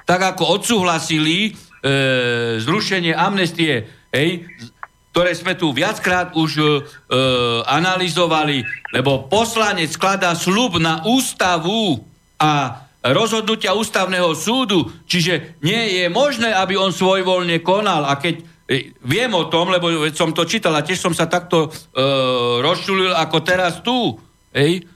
[0.04, 4.46] tak ako odsúhlasili e, zrušenie amnestie, hej,
[5.12, 6.66] ktoré sme tu viackrát už e,
[7.68, 8.64] analyzovali,
[8.96, 12.00] lebo poslanec skladá slub na ústavu
[12.40, 18.52] a rozhodnutia ústavného súdu, čiže nie je možné, aby on svojvoľne konal a keď
[19.04, 21.70] Viem o tom, lebo som to čítal a tiež som sa takto e,
[22.64, 24.16] rozčulil ako teraz tu.
[24.56, 24.88] Ej?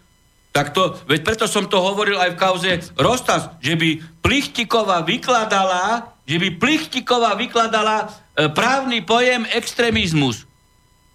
[0.55, 6.15] Tak to, veď preto som to hovoril aj v kauze Rostas, že by Plichtiková vykladala,
[6.23, 10.47] že by Plichtiková vykladala e, právny pojem extrémizmus.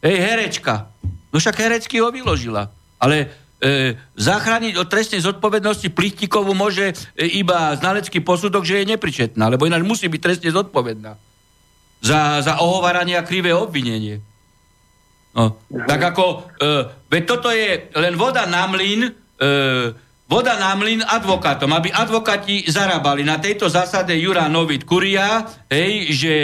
[0.05, 0.93] Ej, herečka.
[1.33, 2.69] No však herecky ho vyložila.
[3.01, 3.33] Ale
[3.65, 9.65] e, zachrániť od trestnej zodpovednosti Plichtikovu môže e, iba znalecký posudok, že je nepričetná, lebo
[9.65, 11.17] ináč musí byť trestne zodpovedná
[12.05, 14.21] za, za ohováranie a krivé obvinenie.
[15.33, 15.57] No,
[15.89, 16.69] tak ako, e,
[17.09, 19.30] veď toto je len voda na mlyn,
[20.31, 26.35] voda na mlyn advokátom, aby advokáti zarábali na tejto zásade Jura Novit Kuria, hej, že,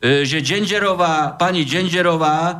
[0.00, 2.54] e, že Dženžerová, pani Dženžerová, e,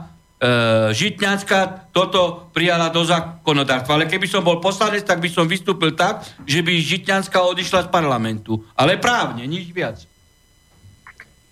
[0.92, 3.96] Žitňanská toto prijala do zákonodárstva.
[3.96, 7.92] Ale keby som bol poslanec, tak by som vystúpil tak, že by Žitňanská odišla z
[7.94, 8.60] parlamentu.
[8.76, 10.04] Ale právne, nič viac.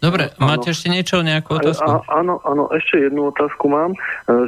[0.02, 0.50] Dobre, ano.
[0.50, 1.86] máte ešte niečo, nejakú otázku?
[1.86, 3.98] A, áno, áno, ešte jednu otázku mám, e,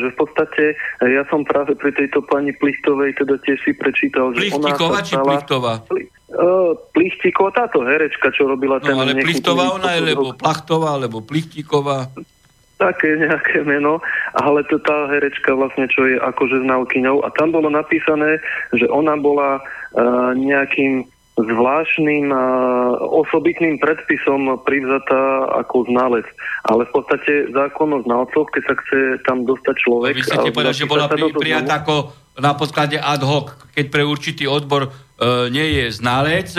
[0.02, 4.34] že v podstate e, ja som práve pri tejto pani Plichtovej teda tiež si prečítal,
[4.34, 5.72] že Plichtikova ona či Plichtová?
[5.86, 8.98] Pli, uh, Plichtikova, táto herečka, čo robila no, ten...
[8.98, 12.10] ale Plichtová ona je, lebo Plachtová, alebo Plichtiková
[12.74, 14.02] také nejaké meno,
[14.34, 18.42] ale to tá herečka vlastne, čo je akože znalkyňou a tam bolo napísané,
[18.74, 22.44] že ona bola uh, nejakým zvláštnym a
[23.02, 26.26] osobitným predpisom privzatá ako znalec.
[26.62, 30.14] Ale v podstate zákon o znalcoch, keď sa chce tam dostať človek...
[30.14, 34.46] Vy chcete povedať, že bola pri, prijatá ako na podklade ad hoc, keď pre určitý
[34.46, 34.90] odbor e,
[35.50, 36.50] nie je znalec,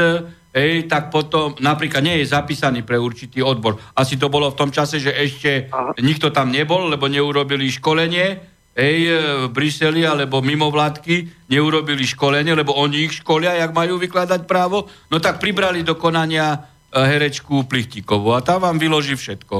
[0.55, 3.75] Ej, tak potom napríklad nie je zapísaný pre určitý odbor.
[3.91, 5.91] Asi to bolo v tom čase, že ešte Aha.
[5.99, 12.51] nikto tam nebol, lebo neurobili školenie ej, e, v Bruseli alebo mimo vládky, neurobili školenie,
[12.51, 16.59] lebo oni ich školia, jak majú vykladať právo, no tak pribrali do konania
[16.91, 19.55] e, herečku Plichtíkovú a tá vám vyloží všetko.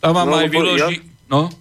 [0.00, 0.96] Tá vám no, aj vyloží...
[1.04, 1.28] Ja...
[1.28, 1.52] No?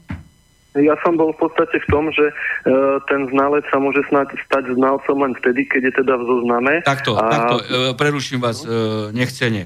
[0.77, 4.77] Ja som bol v podstate v tom, že uh, ten znalec sa môže snať stať
[4.77, 6.73] znalcom len vtedy, keď je teda v zozname.
[6.85, 7.25] Takto, a...
[7.25, 7.65] takto, uh,
[7.97, 9.65] preruším vás uh, nechcene.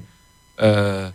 [0.56, 1.12] Uh,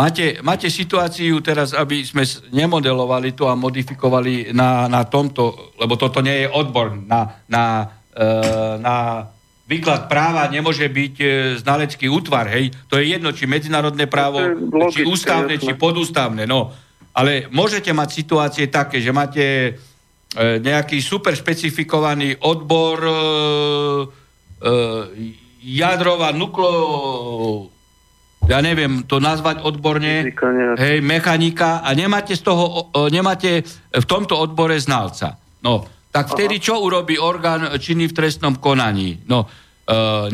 [0.00, 2.24] máte, máte situáciu teraz, aby sme
[2.56, 7.84] nemodelovali to a modifikovali na, na tomto, lebo toto nie je odbor na, na,
[8.16, 9.28] uh, na
[9.70, 11.26] výklad práva nemôže byť e,
[11.62, 12.74] znalecký útvar, hej?
[12.90, 15.66] To je jedno, či medzinárodné právo, logické, či ústavné, jasné.
[15.70, 16.74] či podústavné, no.
[17.14, 19.70] Ale môžete mať situácie také, že máte e,
[20.58, 23.14] nejaký super špecifikovaný odbor e,
[24.58, 24.74] e,
[25.62, 27.78] jadrová nuklo...
[28.50, 30.26] Ja neviem to nazvať odborne.
[30.74, 33.62] Hej, mechanika a nemáte z toho, nemáte
[33.94, 35.38] v tomto odbore znalca.
[35.62, 36.64] No, tak vtedy Aha.
[36.66, 39.22] čo urobí orgán činný v trestnom konaní?
[39.30, 39.48] No, e,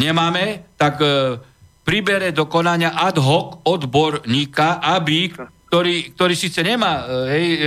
[0.01, 1.37] nemáme, tak e,
[1.85, 5.37] pribere do konania ad hoc odborníka, aby
[5.69, 7.61] ktorý, ktorý síce nemá e, hej, e,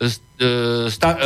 [0.00, 0.48] e,
[0.88, 1.20] sta,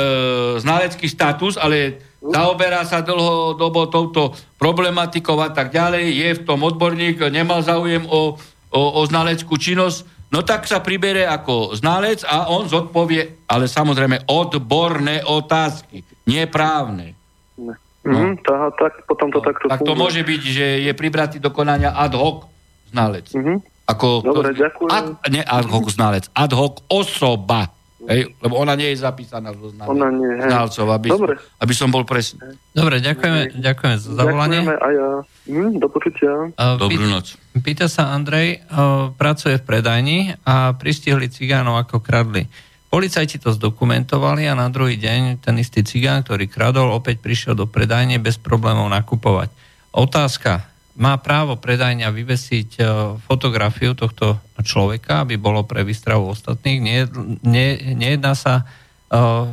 [0.58, 7.22] znalecký status, ale zaoberá sa dlhodobo touto problematikou a tak ďalej, je v tom odborník,
[7.30, 8.34] nemal záujem o,
[8.74, 14.26] o, o znaleckú činnosť, no tak sa pribere ako znalec a on zodpovie, ale samozrejme
[14.26, 17.14] odborné otázky, neprávne.
[17.58, 17.74] No.
[18.08, 20.00] Mm, tá, tak potom to no, takto Tak to funguje.
[20.00, 22.48] môže byť, že je pribratý do konania ad hoc
[22.88, 23.28] znalec.
[23.34, 23.56] Mm-hmm.
[23.88, 24.90] Ako, Dobre, to, ďakujem.
[24.92, 27.68] Ad, nie ad hoc znalec, ad hoc osoba.
[28.08, 31.36] Hej, lebo ona nie je zapísaná zo znalcov, aby, Dobre.
[31.60, 32.56] aby som bol presný.
[32.72, 34.64] Dobre, ďakujeme, ďakujeme za zavolanie.
[34.64, 35.08] Ďakujeme a ja.
[35.44, 36.32] Hm, do počutia.
[36.56, 37.36] Uh, Dobrú noc.
[37.60, 40.18] Pýta sa Andrej, uh, pracuje v predajni
[40.48, 42.48] a pristihli cigánov ako kradli.
[42.88, 47.68] Policajti to zdokumentovali a na druhý deň ten istý cigán, ktorý kradol, opäť prišiel do
[47.68, 49.52] predajne bez problémov nakupovať.
[49.92, 50.64] Otázka,
[50.98, 52.82] má právo predajňa vyvesiť e,
[53.22, 56.78] fotografiu tohto človeka, aby bolo pre výstravu ostatných.
[56.82, 57.06] Nie,
[57.46, 59.46] nie, nejedná sa uh,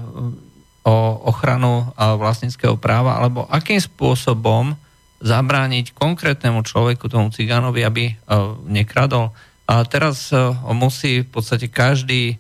[0.82, 0.98] o
[1.30, 4.74] ochranu uh, vlastníckého práva, alebo akým spôsobom
[5.22, 8.14] zabrániť konkrétnemu človeku, tomu cigánovi, aby
[8.68, 9.32] nekradol.
[9.66, 10.30] A teraz
[10.70, 12.38] musí v podstate každý,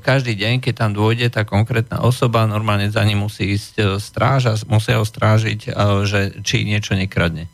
[0.00, 4.54] každý deň, keď tam dôjde tá konkrétna osoba, normálne za ním musí ísť stráž a
[4.70, 5.74] musia ho strážiť,
[6.08, 7.50] že či niečo nekradne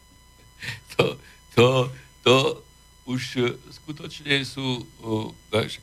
[1.54, 1.90] to,
[2.22, 2.62] to,
[3.06, 3.40] už e,
[3.82, 4.86] skutočne sú,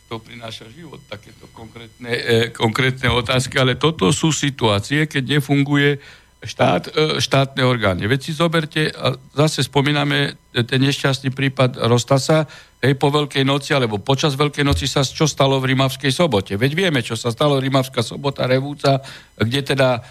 [0.07, 5.99] to prináša život, takéto konkrétne, e, konkrétne otázky, ale toto sú situácie, keď nefunguje
[6.39, 8.07] štát, e, štátne orgány.
[8.07, 12.47] Veď si zoberte, a zase spomíname ten nešťastný prípad Rostasa,
[12.79, 16.55] hej, po Veľkej noci, alebo počas Veľkej noci sa čo stalo v Rimavskej sobote.
[16.55, 19.03] Veď vieme, čo sa stalo Rimavská sobota, Revúca,
[19.35, 20.01] kde teda e,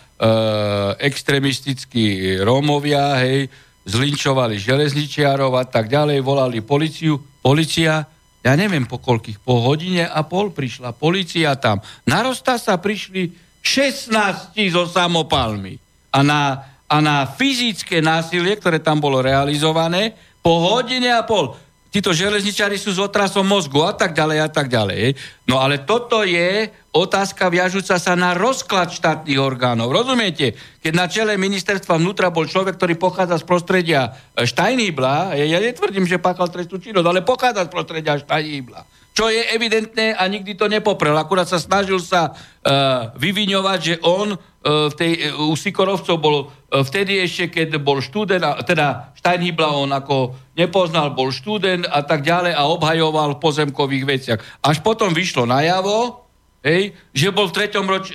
[1.08, 3.48] extremistickí Rómovia, hej,
[3.88, 7.16] zlinčovali železničiarov a tak ďalej, volali policiu.
[7.40, 8.04] Policia,
[8.44, 11.80] ja neviem po koľkých, po hodine a pol prišla policia tam.
[12.04, 13.32] Na sa prišli
[13.64, 15.80] 16 so samopalmi.
[16.12, 16.40] A na,
[16.84, 20.12] a na fyzické násilie, ktoré tam bolo realizované,
[20.44, 21.56] po hodine a pol
[21.88, 25.16] títo železničári sú s otrasom mozgu a tak ďalej a tak ďalej.
[25.48, 29.92] No ale toto je otázka viažúca sa na rozklad štátnych orgánov.
[29.92, 30.58] Rozumiete?
[30.84, 36.20] Keď na čele ministerstva vnútra bol človek, ktorý pochádza z prostredia Steinhibla, ja netvrdím, že
[36.20, 41.18] páchal trestnú činnosť, ale pochádza z prostredia Steinhibla čo je evidentné a nikdy to nepoprel.
[41.18, 46.36] Akurát sa snažil sa uh, vyviňovať, že on uh, v tej, uh, u Sikorovcov bol
[46.46, 52.06] uh, vtedy ešte, keď bol študent, a, teda Steinhibla on ako nepoznal, bol študent a
[52.06, 54.40] tak ďalej a obhajoval v pozemkových veciach.
[54.62, 56.22] Až potom vyšlo najavo,
[56.62, 58.14] hej, že bol v treťom ročí...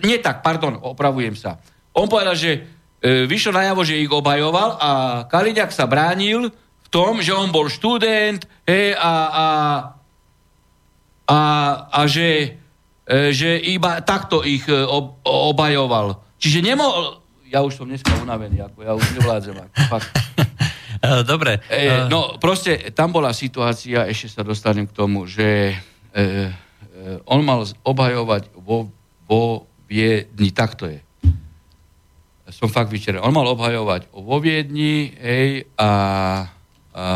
[0.00, 1.60] Nie tak, pardon, opravujem sa.
[1.92, 4.90] On povedal, že uh, vyšlo najavo, že ich obhajoval a
[5.28, 9.44] Kaliňák sa bránil v tom, že on bol študent hej, a, a
[11.28, 11.40] a,
[11.92, 12.56] a že,
[13.04, 16.24] e, že iba takto ich e, ob, obajoval.
[16.40, 17.20] Čiže nemohol...
[17.48, 19.56] Ja už som dneska unavený, ako ja už nevládzem.
[19.56, 20.08] Ako, fakt.
[20.98, 21.62] E, dobre.
[21.70, 25.78] E, no proste tam bola situácia, ešte sa dostanem k tomu, že e,
[26.18, 28.90] e, on mal obhajovať vo,
[29.30, 30.98] vo Viedni, takto je.
[32.50, 33.22] Som fakt vyčerený.
[33.22, 35.90] On mal obhajovať vo Viedni, hej, a,
[36.98, 37.06] a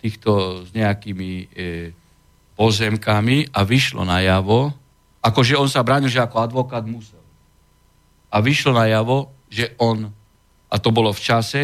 [0.00, 1.92] týchto s nejakými e,
[2.54, 4.70] pozemkami a vyšlo najavo,
[5.24, 7.20] akože on sa bránil, že ako advokát musel.
[8.30, 10.10] A vyšlo najavo, že on,
[10.70, 11.62] a to bolo v čase,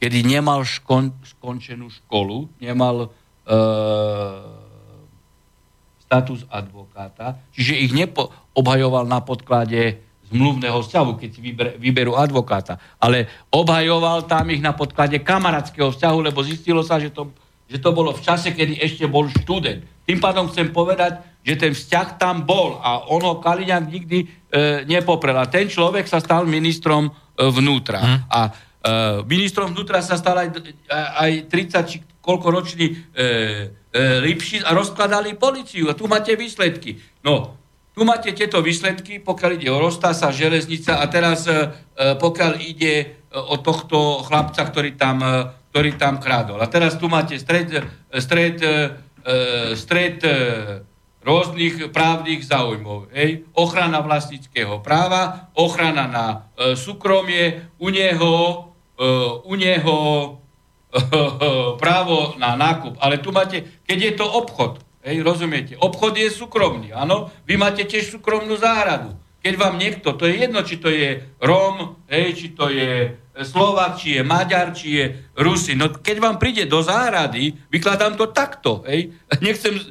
[0.00, 3.08] kedy nemal škon, skončenú školu, nemal e,
[6.02, 12.78] status advokáta, čiže ich nepo, obhajoval na podklade zmluvného vzťahu, keď si vyber, vyberú advokáta,
[13.02, 17.34] ale obhajoval tam ich na podklade kamarátskeho vzťahu, lebo zistilo sa, že to,
[17.70, 19.86] že to bolo v čase, kedy ešte bol študent.
[20.02, 24.26] Tým pádom chcem povedať, že ten vzťah tam bol a ono Kaliňák nikdy e,
[24.90, 25.38] nepoprel.
[25.38, 27.12] A ten človek sa stal ministrom e,
[27.46, 28.02] vnútra.
[28.02, 28.18] Hmm.
[28.26, 28.50] A e,
[29.22, 30.48] ministrom vnútra sa stal aj,
[30.90, 32.94] aj 30 či koľko ročný e,
[33.88, 35.88] e, Lipši a rozkladali policiu.
[35.88, 36.98] A tu máte výsledky.
[37.24, 37.56] No,
[37.94, 41.54] tu máte tieto výsledky, pokiaľ ide o Rostasa, železnica a teraz e,
[41.94, 46.58] e pokiaľ ide e, o tohto chlapca, ktorý tam, e, ktorý tam krádol.
[46.58, 47.86] A teraz tu máte stred,
[48.18, 48.58] stred
[49.20, 50.34] e, stred e,
[51.20, 53.12] rôznych právnych záujmov.
[53.12, 53.44] Hej?
[53.52, 58.66] Ochrana vlastníckého práva, ochrana na e, súkromie, u neho,
[59.44, 59.96] u neho
[61.82, 63.00] právo na nákup.
[63.00, 67.88] Ale tu máte, keď je to obchod, hej, rozumiete, obchod je súkromný, áno, vy máte
[67.88, 69.16] tiež súkromnú záhradu.
[69.40, 73.96] Keď vám niekto, to je jedno, či to je Róm, hej, či to je Slovak,
[73.96, 75.04] či je Maďar, či je
[75.40, 75.72] Rusi.
[75.72, 78.84] No keď vám príde do záhrady, vykladám to takto.
[78.84, 79.16] Hej?
[79.46, 79.82] Nechcem e,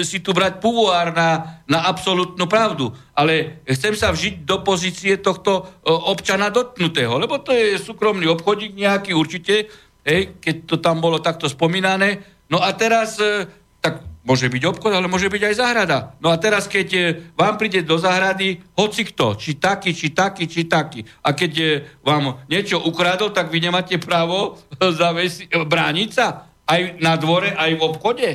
[0.00, 5.68] si tu brať púvoár na, na absolútnu pravdu, ale chcem sa vžiť do pozície tohto
[5.84, 9.68] e, občana dotknutého, lebo to je súkromný obchodík nejaký určite,
[10.08, 12.24] hej, keď to tam bolo takto spomínané.
[12.48, 13.44] No a teraz, e,
[13.84, 16.14] tak Môže byť obchod, ale môže byť aj záhrada.
[16.22, 17.00] No a teraz, keď e,
[17.34, 21.66] vám príde do záhrady hoci kto, či taký, či taký, či taký, a keď e,
[22.06, 27.82] vám niečo ukradol, tak vy nemáte právo zavesi- brániť sa aj na dvore, aj v
[27.82, 28.28] obchode.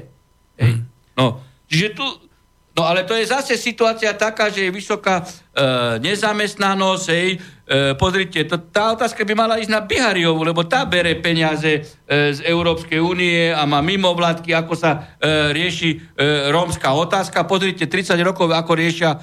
[0.59, 0.71] Hej.
[0.75, 0.81] Mhm.
[1.15, 1.39] No,
[1.71, 2.05] čiže tu,
[2.77, 5.25] no ale to je zase situácia taká, že je vysoká e,
[5.99, 11.19] nezamestnanosť, hej, E, pozrite, to, tá otázka by mala ísť na Bihariovú, lebo tá bere
[11.19, 15.97] peniaze e, z Európskej únie a má mimovládky, ako sa e, rieši e,
[16.47, 17.43] rómska otázka.
[17.43, 19.17] Pozrite, 30 rokov, ako riešia e,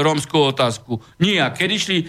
[0.00, 0.96] rómskú otázku.
[1.20, 1.60] Nijak.
[1.60, 2.04] Keď išli e,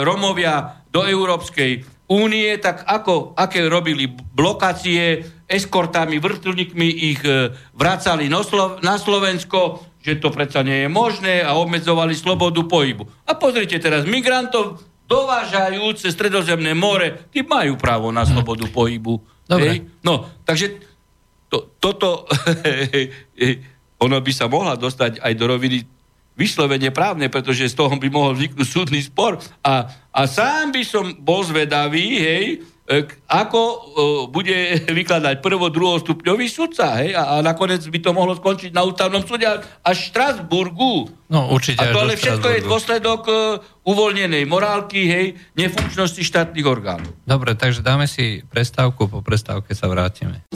[0.00, 8.32] Rómovia do Európskej únie, tak ako, aké robili blokácie, eskortami, vrtulníkmi ich e, vracali
[8.80, 13.04] na Slovensko, že to predsa nie je možné a obmedzovali slobodu pohybu.
[13.28, 19.20] A pozrite teraz, migrantov dovážajú cez stredozemné more, tí majú právo na slobodu pohybu.
[19.44, 19.68] Dobre.
[19.68, 19.78] Hej?
[20.00, 20.80] No, takže
[21.48, 22.28] to, toto,
[24.04, 25.84] ono by sa mohla dostať aj do roviny
[26.38, 29.42] vyslovene právne, pretože z toho by mohol vzniknúť súdny spor.
[29.64, 32.44] A, a sám by som bol zvedavý, hej,
[33.28, 33.76] ako e,
[34.32, 34.56] bude
[34.88, 37.04] vykladať prvo, druhostupňový sudca.
[37.04, 37.12] Hej?
[37.12, 41.12] A, a nakoniec by to mohlo skončiť na ústavnom súde až v Štrasburgu.
[41.28, 41.84] No, určite.
[41.84, 47.12] A to ale všetko je dôsledok uh, uvoľnenej morálky, hej, nefunkčnosti štátnych orgánov.
[47.28, 50.48] Dobre, takže dáme si prestávku, po prestávke sa vrátime.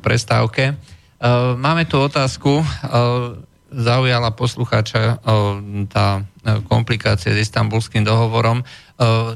[0.00, 0.74] Prestávke.
[1.20, 2.66] Uh, máme tu otázku, uh,
[3.70, 6.26] zaujala poslucháča uh, tá
[6.66, 8.64] komplikácia s istambulským dohovorom.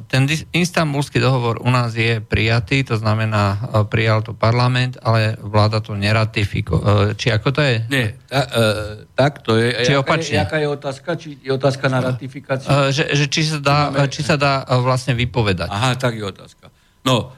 [0.08, 3.60] Ten istambulský dohovor u nás je prijatý, to znamená,
[3.92, 7.12] prijal to parlament, ale vláda to neratifikuje.
[7.16, 7.76] Či ako to je?
[7.92, 9.84] Nie, ta, uh, tak to je.
[9.84, 10.36] Či jaká opačne?
[10.36, 11.08] Je, jaká je otázka?
[11.16, 12.68] Či je otázka na ratifikáciu?
[12.92, 15.68] Že, že či sa dá, či sa dá vlastne vypovedať.
[15.68, 16.72] Aha, tak je otázka.
[17.04, 17.32] No,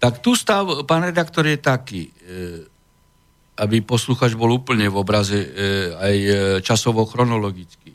[0.00, 2.69] tak tu stav, pán redaktor, je taký, e,
[3.60, 5.48] aby posluchač bol úplne v obraze e,
[5.92, 6.30] aj e,
[6.64, 7.92] časovo chronologicky.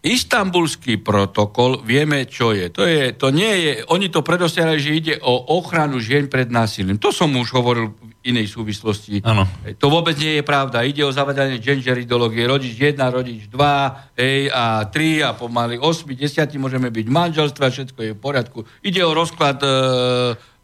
[0.00, 2.72] Istambulský protokol, vieme, čo je.
[2.72, 6.96] To, je, to nie je, oni to predostierali, že ide o ochranu žien pred násilím.
[6.96, 9.20] To som už hovoril v inej súvislosti.
[9.20, 9.44] Ano.
[9.76, 10.88] To vôbec nie je pravda.
[10.88, 12.48] Ide o zavedanie gender ideológie.
[12.48, 17.64] Rodič 1, rodič 2, hej, a 3 a pomaly 8, 10 môžeme byť v manželstve,
[17.68, 18.64] všetko je v poriadku.
[18.80, 19.68] Ide o rozklad e,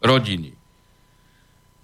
[0.01, 0.56] rodiny.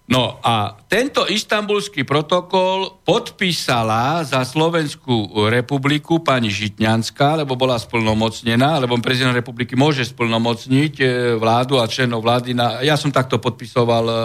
[0.03, 8.99] No a tento istambulský protokol podpísala za Slovenskú republiku pani Žitňanská, lebo bola splnomocnená, lebo
[8.99, 11.05] prezident republiky môže splnomocniť e,
[11.39, 12.51] vládu a členov vlády.
[12.51, 14.15] Na, ja som takto podpisoval e,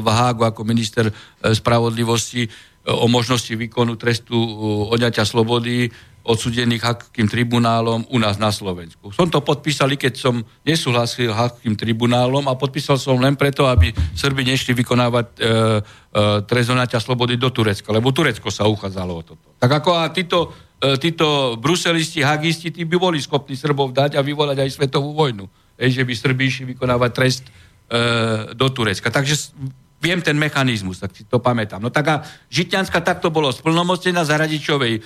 [0.00, 1.12] v Hágu ako minister e,
[1.52, 2.48] spravodlivosti
[2.86, 4.38] o možnosti výkonu trestu
[4.88, 5.90] odňatia slobody
[6.26, 9.14] odsudených Hakským tribunálom u nás na Slovensku.
[9.14, 14.42] Som to podpísal, keď som nesúhlasil Hakským tribunálom a podpísal som len preto, aby Srbi
[14.42, 15.50] nešli vykonávať e, e,
[16.42, 19.46] trezonaťa slobody do Turecka, lebo Turecko sa uchádzalo o toto.
[19.62, 20.50] Tak ako a títo,
[20.82, 25.46] e, títo bruselisti, hagisti, tí by boli schopní Srbov dať a vyvolať aj svetovú vojnu.
[25.78, 27.50] E, že by Srbi išli vykonávať trest e,
[28.50, 29.14] do Turecka.
[29.14, 29.54] Takže
[30.06, 31.82] viem ten mechanizmus, tak si to pamätám.
[31.82, 35.00] No tak a Žitňanská takto bolo splnomocnená za radičovej e,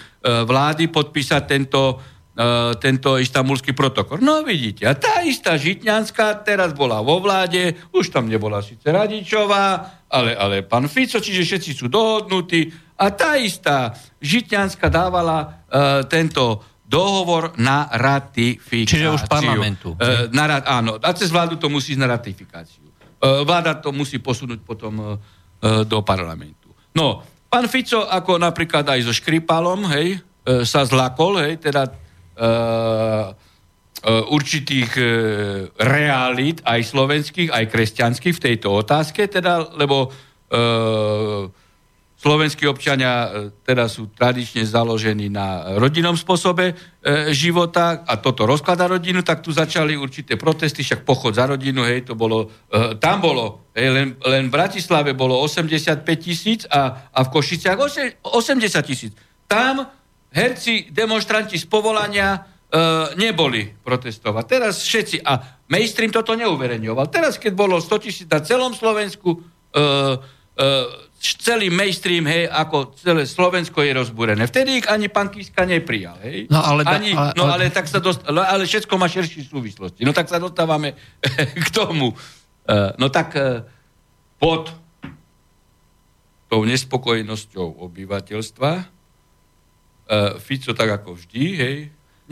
[0.45, 1.97] vlády podpísať tento,
[2.37, 4.21] e, tento istambulský protokol.
[4.21, 9.89] No vidíte, a tá istá Žitňanská teraz bola vo vláde, už tam nebola síce radičová,
[10.13, 12.69] ale, ale pán Fico, čiže všetci sú dohodnutí
[13.01, 15.49] a tá istá Žitňanská dávala e,
[16.13, 18.99] tento dohovor na ratifikáciu.
[18.99, 19.95] Čiže už parlamentu.
[19.95, 22.80] E, na, áno, a cez vládu to musí ísť na ratifikáciu.
[23.21, 25.09] E, vláda to musí posunúť potom e, e,
[25.85, 26.73] do parlamentu.
[26.97, 27.21] No,
[27.53, 30.25] pán Fico, ako napríklad aj so Škripalom, hej,
[30.65, 31.87] sa zlakol, hej, teda
[34.33, 34.91] určitých
[35.77, 40.11] realít, aj slovenských, aj kresťanských v tejto otázke, teda, lebo
[42.21, 43.29] Slovenskí občania e,
[43.65, 46.75] teda sú tradične založení na rodinnom spôsobe e,
[47.33, 52.05] života a toto rozklada rodinu, tak tu začali určité protesty, však pochod za rodinu, hej,
[52.05, 57.21] to bolo, e, tam bolo, hej, len, len v Bratislave bolo 85 tisíc a, a
[57.25, 57.81] v Košiciach
[58.21, 58.29] 80
[58.85, 59.17] tisíc.
[59.49, 59.89] Tam
[60.29, 62.39] herci, demonstranti z povolania e,
[63.17, 64.45] neboli protestovať.
[64.45, 65.41] Teraz všetci, a
[65.73, 67.09] mainstream toto neuverejňoval.
[67.09, 69.41] Teraz, keď bolo 100 tisíc na celom Slovensku,
[69.73, 74.49] e, e, celý mainstream, hej, ako celé Slovensko je rozbúrené.
[74.49, 76.49] Vtedy ich ani pán Kiska neprijal, hej.
[76.49, 80.01] No ale, ani, ale, no, ale, tak sa dost, ale všetko má širší súvislosti.
[80.09, 80.97] No tak sa dostávame
[81.67, 82.17] k tomu.
[82.65, 83.61] Uh, no tak uh,
[84.41, 84.73] pod
[86.49, 91.77] tou nespokojnosťou obyvateľstva uh, Fico tak ako vždy, hej,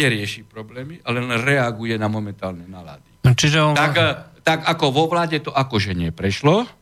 [0.01, 3.21] nerieši problémy, ale len reaguje na momentálne nálady.
[3.21, 3.77] No, čiže on...
[3.77, 4.01] tak,
[4.41, 6.78] tak ako vo vláde to akože neprešlo,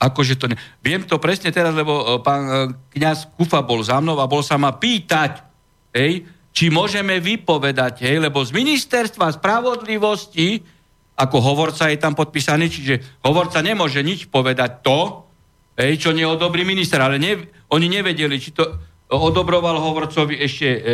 [0.00, 0.56] Akože to ne...
[0.80, 2.52] Viem to presne teraz, lebo e, pán e,
[2.96, 5.44] kňaz Kufa bol za mnou a bol sa ma pýtať,
[5.92, 10.64] hej, či môžeme vypovedať, hej, lebo z ministerstva spravodlivosti,
[11.20, 15.28] ako hovorca je tam podpísaný, čiže hovorca nemôže nič povedať to,
[15.76, 17.36] hej, čo neodobrí minister, ale ne,
[17.68, 18.64] oni nevedeli, či to
[19.10, 20.84] odobroval hovorcovi ešte e, e,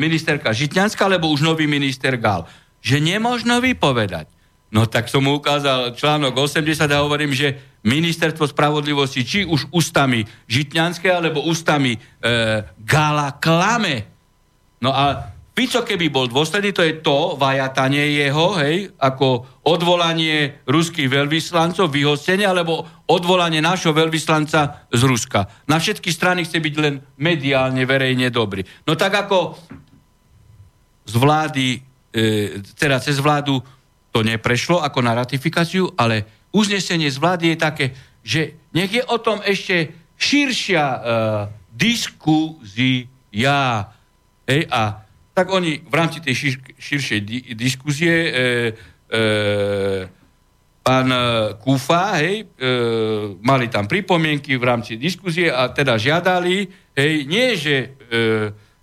[0.00, 2.48] ministerka Žitňanská, alebo už nový minister Gal.
[2.80, 4.35] Že nemožno vypovedať.
[4.70, 10.26] No tak som mu ukázal článok 80 a hovorím, že ministerstvo spravodlivosti, či už ústami
[10.50, 11.98] Žitňanské, alebo ústami e,
[12.82, 14.10] Gala klame.
[14.82, 21.08] No a Fico keby bol dôsledný, to je to vajatanie jeho, hej, ako odvolanie ruských
[21.08, 25.48] veľvyslancov, vyhostenie, alebo odvolanie nášho veľvyslanca z Ruska.
[25.64, 28.68] Na všetky strany chce byť len mediálne, verejne dobrý.
[28.84, 29.56] No tak ako
[31.08, 31.80] z vlády,
[32.12, 33.56] e, teda cez vládu
[34.16, 37.86] to neprešlo ako na ratifikáciu, ale uznesenie z vlády je také,
[38.24, 40.98] že nech je o tom ešte širšia e,
[41.76, 43.04] diskuzia.
[44.48, 45.04] Hej, a
[45.36, 48.30] tak oni v rámci tej šir, širšej di, diskuzie e,
[49.12, 49.20] e,
[50.80, 51.12] pán
[51.60, 52.72] Kufa, hej, e,
[53.44, 56.64] mali tam pripomienky v rámci diskuzie a teda žiadali,
[56.96, 57.86] hej, nie že e,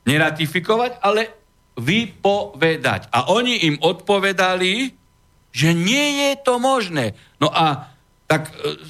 [0.06, 1.42] neratifikovať, ale
[1.74, 3.10] vypovedať.
[3.10, 5.02] A oni im odpovedali,
[5.54, 7.14] že nie je to možné.
[7.38, 7.94] No a
[8.26, 8.82] tak e,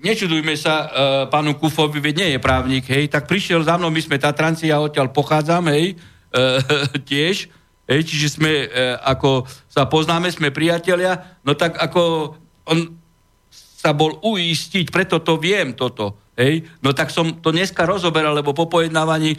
[0.00, 0.86] nečudujme sa e,
[1.28, 4.80] pánu Kufovi, veď nie je právnik, hej, tak prišiel za mnou, my sme Tatranci, ja
[4.80, 6.60] odtiaľ pochádzam, hej, E,
[7.08, 7.48] tiež,
[7.88, 12.36] hej, čiže sme, e, ako sa poznáme, sme priatelia, no tak ako
[12.68, 13.00] on
[13.48, 18.54] sa bol uistiť, preto to viem toto, hej, no tak som to dneska rozoberal, lebo
[18.54, 19.38] po pojednávaní e,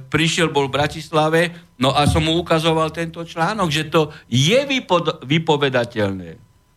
[0.00, 1.40] prišiel, bol v Bratislave,
[1.76, 6.30] no a som mu ukazoval tento článok, že to je vypod, vypovedateľné.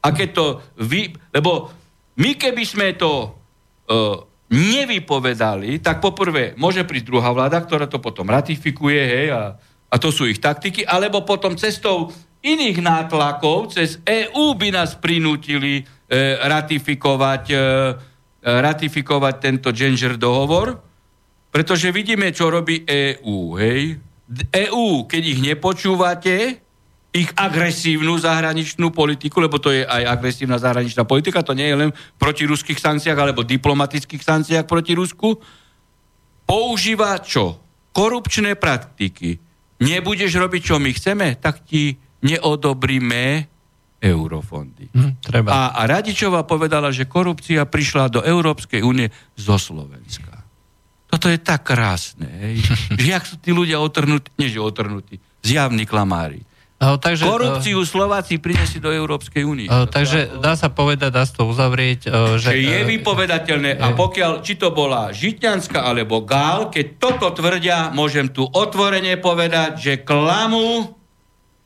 [0.03, 0.45] A keď to
[0.83, 1.71] vy, lebo
[2.19, 3.27] my keby sme to e,
[4.51, 9.55] nevypovedali, tak poprvé môže prísť druhá vláda, ktorá to potom ratifikuje, hej, a,
[9.87, 12.11] a to sú ich taktiky, alebo potom cestou
[12.43, 15.83] iných nátlakov, cez EÚ by nás prinútili e,
[16.43, 17.55] ratifikovať, e,
[18.43, 20.75] ratifikovať tento gender dohovor,
[21.47, 23.97] pretože vidíme, čo robí EÚ, hej.
[24.51, 26.63] EÚ, keď ich nepočúvate,
[27.13, 31.89] ich agresívnu zahraničnú politiku, lebo to je aj agresívna zahraničná politika, to nie je len
[32.17, 35.37] proti ruských sankciách alebo diplomatických sankciách proti Rusku,
[36.49, 37.61] používa čo?
[37.93, 39.37] Korupčné praktiky.
[39.85, 41.93] Nebudeš robiť, čo my chceme, tak ti
[42.25, 43.52] neodobríme
[44.03, 44.91] eurofondy.
[44.91, 45.49] Hm, treba.
[45.49, 49.07] A, a Radičová povedala, že korupcia prišla do Európskej únie
[49.39, 50.43] zo Slovenska.
[51.07, 52.59] Toto je tak krásne, hej?
[52.99, 56.43] že jak sú tí ľudia otrhnutí, nie že otrhnutí, zjavní klamári.
[56.83, 59.71] Uh, takže, Korupciu uh, Slováci priniesli do Európskej únie.
[59.71, 62.51] Uh, takže dá sa povedať, dá sa to uzavrieť, uh, že...
[62.51, 68.27] že je vypovedateľné a pokiaľ, či to bola Žitňanská alebo Gál, keď toto tvrdia, môžem
[68.27, 70.91] tu otvorene povedať, že klamu,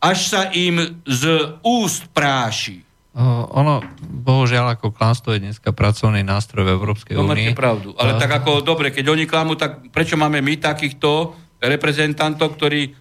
[0.02, 1.24] až sa im z
[1.66, 2.86] úst práši.
[3.18, 7.26] Uh, ono, bohužiaľ, ako klamstvo je dneska pracovný nástroj v Európskej únii.
[7.26, 7.90] To máte pravdu.
[7.98, 12.82] Ale uh, tak ako, dobre, keď oni klamú, tak prečo máme my takýchto reprezentantov, ktorí
[12.86, 12.92] e,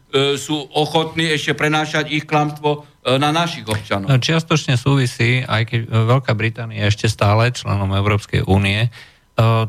[0.40, 4.09] sú ochotní ešte prenášať ich klamstvo e, na našich občanov.
[4.09, 8.90] No, čiastočne súvisí, aj keď Veľká Británia je ešte stále členom Európskej únie, e,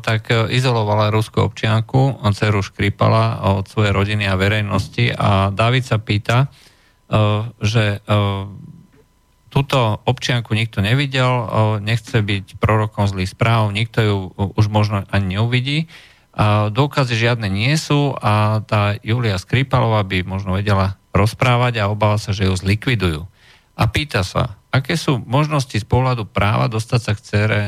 [0.00, 6.00] tak e, izolovala ruskú občianku, dceru Škripala od svojej rodiny a verejnosti a David sa
[6.00, 6.67] pýta, e,
[7.64, 8.18] že e,
[9.48, 11.48] túto občianku nikto nevidel,
[11.80, 14.16] nechce byť prorokom zlých správ, nikto ju
[14.54, 15.88] už možno ani neuvidí
[16.70, 22.30] Dôkazy žiadne nie sú a tá Julia Skripalová by možno vedela rozprávať a obáva sa,
[22.30, 23.26] že ju zlikvidujú.
[23.74, 27.62] A pýta sa, aké sú možnosti z pohľadu práva dostať sa k cere,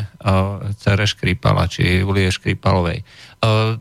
[0.79, 3.03] cere Škripala, či Julie Škripalovej.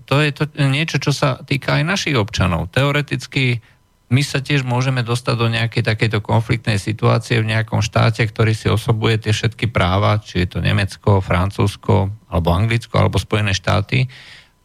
[0.10, 2.74] To je to niečo, čo sa týka aj našich občanov.
[2.74, 3.62] Teoreticky
[4.10, 8.66] my sa tiež môžeme dostať do nejakej takejto konfliktnej situácie v nejakom štáte, ktorý si
[8.66, 14.10] osobuje tie všetky práva, či je to Nemecko, Francúzsko, alebo Anglicko, alebo Spojené štáty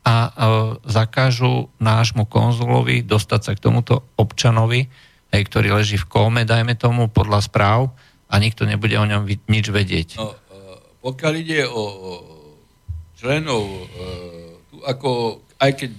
[0.04, 0.30] a e,
[0.84, 4.88] zakážu nášmu konzulovi dostať sa k tomuto občanovi,
[5.32, 7.92] hej, ktorý leží v kóme, dajme tomu, podľa správ
[8.28, 10.08] a nikto nebude o ňom nič vedieť.
[10.20, 10.36] No, e,
[11.00, 11.82] pokiaľ ide o
[13.16, 13.84] členov, e,
[14.68, 15.90] tu ako, aj keď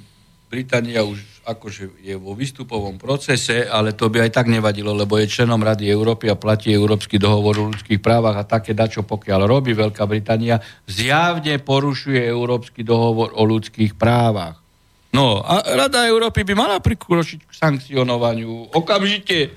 [0.54, 5.30] Británia už akože je vo výstupovom procese, ale to by aj tak nevadilo, lebo je
[5.30, 9.78] členom Rady Európy a platí Európsky dohovor o ľudských právach a také dačo, pokiaľ robí
[9.78, 10.58] Veľká Británia,
[10.90, 14.58] zjavne porušuje Európsky dohovor o ľudských právach.
[15.16, 19.56] No a Rada Európy by mala prikročiť k sankcionovaniu okamžite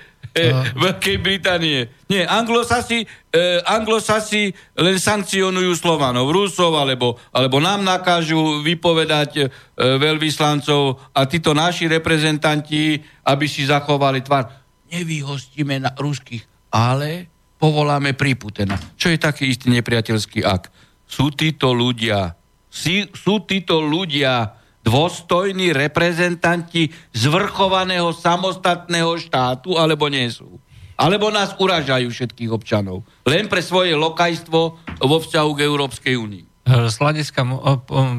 [0.51, 0.63] no.
[0.89, 1.91] Veľkej Británie.
[2.07, 11.13] Nie, anglosasi, eh, anglosasi len sankcionujú Slovanov, Rusov, alebo, alebo nám nakážu vypovedať eh, veľvyslancov
[11.13, 14.49] a títo naši reprezentanti, aby si zachovali tvar.
[14.89, 17.29] Nevyhostíme na ruských, ale
[17.61, 18.79] povoláme Priputena.
[18.97, 20.73] Čo je taký istý nepriateľský akt?
[21.09, 22.37] Sú títo ľudia,
[22.69, 24.55] si, sú títo ľudia
[24.85, 30.59] dôstojní reprezentanti zvrchovaného samostatného štátu, alebo nie sú.
[30.99, 33.07] Alebo nás uražajú všetkých občanov.
[33.23, 34.61] Len pre svoje lokajstvo
[34.99, 36.45] vo vzťahu k Európskej únii.
[36.69, 37.49] Z hľadiska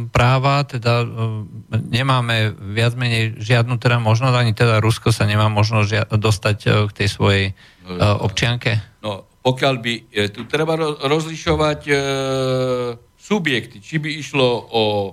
[0.09, 1.05] práva teda
[1.69, 7.07] nemáme viac menej žiadnu teda možnosť, ani teda Rusko sa nemá možnosť dostať k tej
[7.13, 7.45] svojej
[7.99, 8.81] občianke?
[9.05, 9.93] No, pokiaľ by,
[10.33, 11.93] tu treba rozlišovať e,
[13.15, 15.11] subjekty, či by išlo o, e,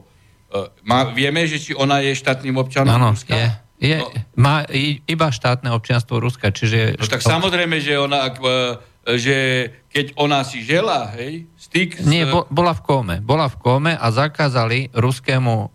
[0.86, 3.34] má, vieme, že či ona je štátnym občanom Áno, Ruska?
[3.34, 3.48] je.
[3.82, 4.08] je no.
[4.38, 4.62] Má
[5.04, 6.96] iba štátne občianstvo Ruska, čiže...
[6.96, 8.78] No, tak samozrejme, že ona, ak, e,
[9.14, 12.02] že keď ona si žela, hej, styk...
[12.02, 12.04] S...
[12.04, 13.16] Nie, bo, bola v kóme.
[13.22, 15.66] Bola v kóme a zakázali ruskému o,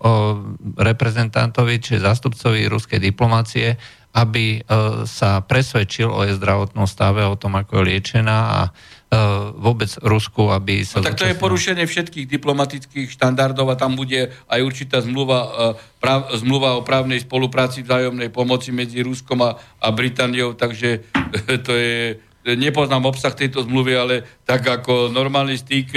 [0.75, 3.79] reprezentantovi, či zástupcovi ruskej diplomácie,
[4.11, 4.61] aby e,
[5.07, 8.69] sa presvedčil o jej zdravotnom stave, o tom, ako je liečená a e,
[9.55, 10.99] vôbec Rusku, aby sa...
[10.99, 15.49] No, tak to je porušenie všetkých diplomatických štandardov a tam bude aj určitá zmluva, e,
[16.03, 21.07] prav, zmluva o právnej spolupráci, vzájomnej pomoci medzi Ruskom a, a Britániou, takže
[21.67, 22.19] to je...
[22.41, 24.15] Nepoznám obsah tejto zmluvy, ale
[24.45, 25.93] tak ako normálny styk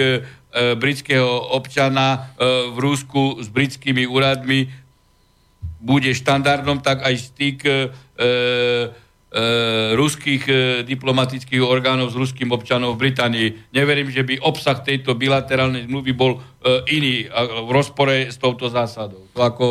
[0.76, 2.36] britského občana
[2.70, 4.68] v Rusku s britskými úradmi
[5.84, 7.72] bude štandardom, tak aj styk e,
[8.16, 8.28] e,
[9.92, 10.57] ruských e,
[10.88, 13.49] diplomatických orgánov s ruským občanom v Británii.
[13.76, 18.72] Neverím, že by obsah tejto bilaterálnej zmluvy bol e, iný a v rozpore s touto
[18.72, 19.28] zásadou.
[19.36, 19.66] To ako,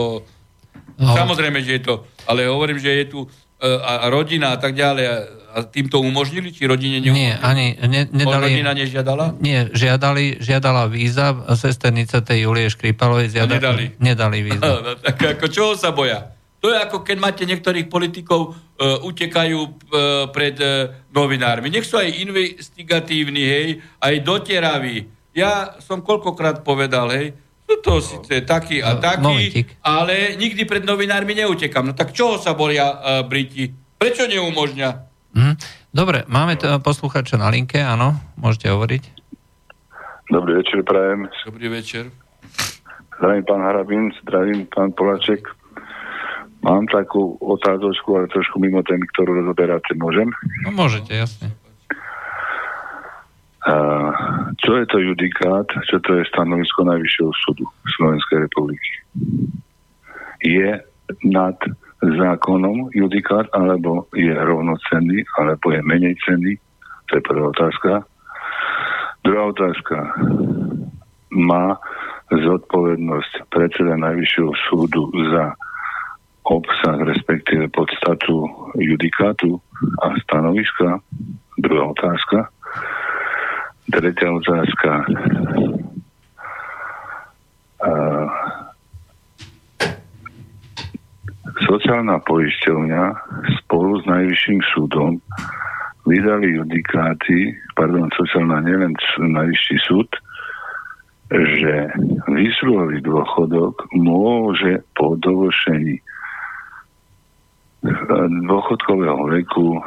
[1.01, 1.17] no.
[1.17, 3.27] Samozrejme, že je to, ale hovorím, že je tu e,
[3.65, 5.05] a rodina a tak ďalej.
[5.53, 7.29] A, tým to umožnili, či rodine neumožnili?
[7.29, 8.57] Nie, ani ne, nedali...
[8.57, 9.37] Rodina nežiadala?
[9.37, 13.29] Nie, žiadali, žiadala víza sesternica tej Julie Škripalovej.
[13.29, 13.85] Žiadali, nedali?
[14.01, 14.65] Nedali víza.
[14.83, 16.33] No, tak ako čoho sa boja?
[16.63, 19.71] To je ako keď máte niektorých politikov uh, utekajú uh,
[20.31, 21.67] pred uh, novinármi.
[21.67, 23.67] Nech sú aj investigatívni, hej,
[23.99, 25.11] aj dotieraví.
[25.35, 27.35] Ja som koľkokrát povedal, hej,
[27.67, 29.67] sú to síce taký a taký, Momentík.
[29.83, 31.91] ale nikdy pred novinármi neutekám.
[31.91, 32.97] No tak čoho sa boria uh,
[33.27, 33.67] Briti?
[33.99, 35.12] Prečo neumožňa?
[35.33, 35.57] Mm.
[35.89, 39.03] Dobre, máme to posluchača na linke, áno, môžete hovoriť.
[40.29, 41.29] Dobrý večer, prajem.
[41.45, 42.03] Dobrý večer.
[43.17, 45.45] Zdravím pán Harabin, zdravím pán Polaček.
[46.63, 49.91] Mám takú otázočku, ale trošku mimo témy, ktorú rozoberáte.
[49.99, 50.31] Môžem?
[50.63, 51.51] No môžete, jasne.
[53.67, 53.75] A,
[54.63, 55.67] čo je to judikát?
[55.91, 57.67] Čo to je stanovisko Najvyššieho súdu
[57.99, 58.91] Slovenskej republiky?
[60.43, 60.79] Je
[61.27, 61.57] nad
[62.03, 66.59] zákonom judikát, alebo je rovnocenný, alebo je menej cenný?
[67.07, 67.91] To je prvá otázka.
[69.23, 69.95] Druhá otázka.
[71.31, 71.79] Má
[72.27, 75.55] zodpovednosť predseda Najvyššieho súdu za
[76.43, 79.63] obsah, respektíve podstatu judikátu
[80.03, 80.99] a stanoviska.
[81.55, 82.51] Druhá otázka.
[83.87, 84.91] Tretia otázka.
[87.83, 87.91] A
[91.73, 93.03] sociálna poisťovňa
[93.65, 95.17] spolu s Najvyšším súdom
[96.05, 100.05] vydali judikáty, pardon, sociálna, nielen Najvyšší súd,
[101.33, 101.89] že
[102.29, 105.97] výsluhový dôchodok môže po dovršení
[108.45, 109.81] dôchodkového veku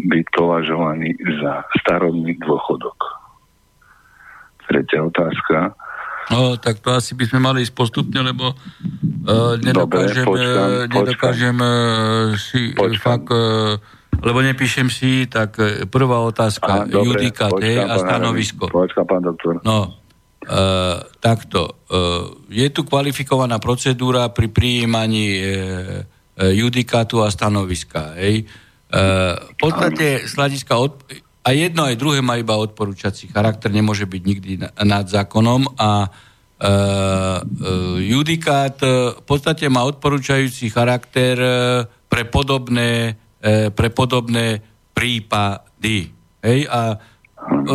[0.00, 1.12] byť považovaný
[1.44, 2.96] za starobný dôchodok.
[4.64, 5.76] Tretia otázka.
[6.30, 11.56] No, tak to asi by sme mali ísť postupne, lebo uh, nedokážem, Dobre, počkám, nedokážem
[11.56, 12.40] počkám.
[12.40, 13.02] si počkám.
[13.02, 13.76] fakt, uh,
[14.24, 15.60] lebo nepíšem si, tak
[15.92, 18.72] prvá otázka, Aha, judikát a stanovisko.
[18.72, 19.60] Počkám, pán doktor.
[19.66, 20.00] No,
[20.48, 21.84] uh, takto.
[21.92, 28.18] Uh, je tu kvalifikovaná procedúra pri prijímaní uh, E, judikátu a stanoviska.
[28.18, 28.42] Hej.
[28.42, 28.44] E,
[29.38, 30.98] v podstate z hľadiska od,
[31.44, 36.08] a jedno aj druhé má iba odporúčací charakter, nemôže byť nikdy nad zákonom a e,
[38.08, 38.80] judikát
[39.20, 41.36] v podstate má odporúčajúci charakter
[42.08, 43.20] pre podobné,
[43.76, 44.64] pre podobné
[44.96, 46.08] prípady.
[46.40, 46.64] Hej?
[46.72, 46.96] A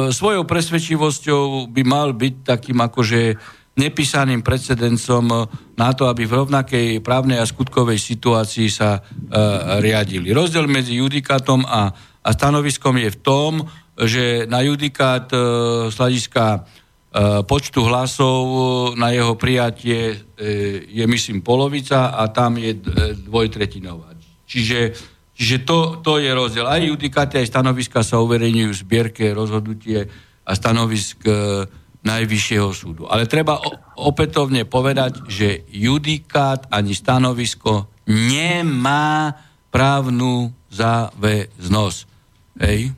[0.09, 3.37] svojou presvedčivosťou by mal byť takým akože
[3.79, 5.47] nepísaným precedencom
[5.79, 9.01] na to, aby v rovnakej právnej a skutkovej situácii sa e,
[9.79, 10.35] riadili.
[10.35, 13.51] Rozdiel medzi judikátom a, a stanoviskom je v tom,
[13.99, 15.37] že na judikát e,
[15.91, 16.59] z hľadiska e,
[17.43, 18.43] počtu hlasov
[18.95, 20.17] na jeho prijatie e,
[20.87, 22.79] je myslím polovica a tam je
[23.27, 24.15] dvojtretinová.
[24.49, 24.79] Čiže,
[25.35, 26.65] čiže to, to je rozdiel.
[26.65, 30.09] Aj judikáty, aj stanoviska sa uverejňujú v zbierke rozhodnutie
[30.47, 31.67] a stanovisk e,
[31.99, 33.11] Najvyššieho súdu.
[33.11, 33.59] Ale treba
[33.99, 39.35] opätovne povedať, že judikát ani stanovisko nemá
[39.67, 41.99] právnu záväznosť.
[42.61, 42.93] Hej?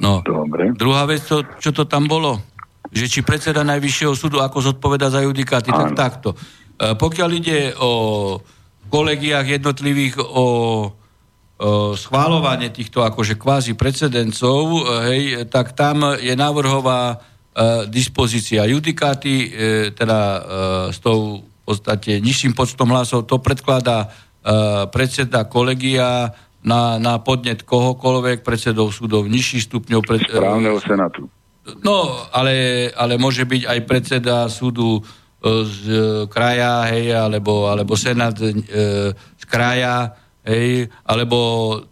[0.00, 0.24] No.
[0.24, 0.72] Dobre.
[0.74, 2.40] Druhá vec, čo, čo to tam bolo?
[2.90, 6.32] Že či predseda Najvyššieho súdu ako zodpoveda za judikáty, tak takto.
[6.32, 7.92] E, pokiaľ ide o
[8.90, 10.46] kolegiách jednotlivých o, o
[11.94, 17.22] schváľovanie týchto akože kvázi precedencov, hej, tak tam je návrhová
[17.90, 19.50] dispozícia judikáty,
[19.98, 20.20] teda
[20.94, 24.10] s tou v podstate nižším počtom hlasov, to predkladá
[24.88, 26.32] predseda kolegia
[26.64, 30.00] na, na podnet kohokoľvek, predsedov súdov nižších stupňov.
[30.04, 31.28] Pred, Správneho senátu.
[31.84, 35.04] No, ale, ale môže byť aj predseda súdu
[35.44, 35.80] z
[36.28, 38.52] kraja, hej, alebo, alebo senát e,
[39.16, 40.12] z kraja,
[40.44, 41.38] hej, alebo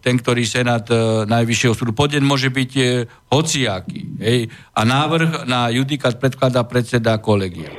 [0.04, 1.96] ten, ktorý senát e, Najvyššieho súdu.
[1.96, 4.20] Podien môže byť e, hociaký.
[4.20, 7.72] Hej, a návrh na judikát predkladá predseda kolegia.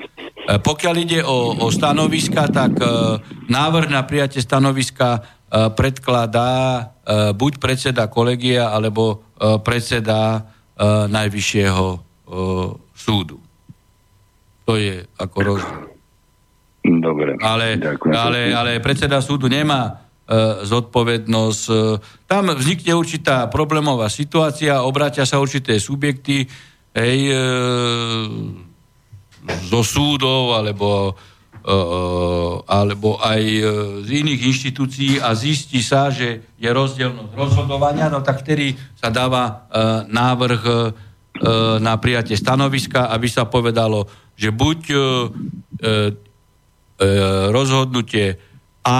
[0.50, 2.86] E, pokiaľ ide o, o stanoviska, tak e,
[3.54, 5.22] návrh na prijatie stanoviska e,
[5.70, 6.52] predkladá
[7.10, 9.34] buď predseda kolegia, alebo
[9.66, 10.46] predseda
[11.10, 11.86] Najvyššieho
[12.94, 13.42] súdu.
[14.70, 15.90] To je ako rozdiel.
[17.02, 17.34] Dobre.
[17.42, 17.82] Ale,
[18.14, 20.06] ale, ale predseda súdu nemá
[20.70, 21.64] zodpovednosť.
[22.30, 26.46] Tam vznikne určitá problémová situácia, obrátia sa určité subjekty
[26.94, 27.42] hej, e,
[29.70, 31.16] zo súdov alebo,
[32.68, 33.42] alebo aj
[34.04, 39.70] z iných inštitúcií a zistí sa, že je rozdielnosť rozhodovania, no tak vtedy sa dáva
[40.10, 40.64] návrh
[41.80, 44.80] na prijatie stanoviska, aby sa povedalo, že buď
[47.54, 48.36] rozhodnutie
[48.84, 49.00] a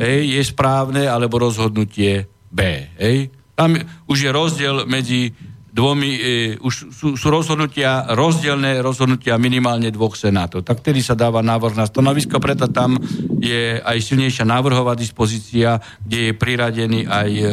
[0.00, 2.60] hej, je správne, alebo rozhodnutie B.
[2.96, 3.30] Hej.
[3.56, 3.76] Tam
[4.08, 5.32] už je rozdiel medzi
[5.76, 6.20] dvomi, e,
[6.56, 10.64] už sú, sú rozhodnutia, rozdielne rozhodnutia minimálne dvoch senátov.
[10.64, 12.96] Tak tedy sa dáva návrh na stanovisko, preto tam
[13.44, 17.52] je aj silnejšia návrhová dispozícia, kde je priradený aj, e,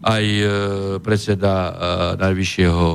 [0.00, 0.46] aj e,
[1.04, 1.70] predseda e,
[2.16, 2.88] Najvyššieho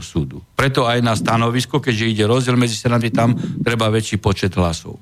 [0.00, 0.40] súdu.
[0.56, 4.96] Preto aj na stanovisko, keďže ide rozdiel medzi senáty, tam treba väčší počet hlasov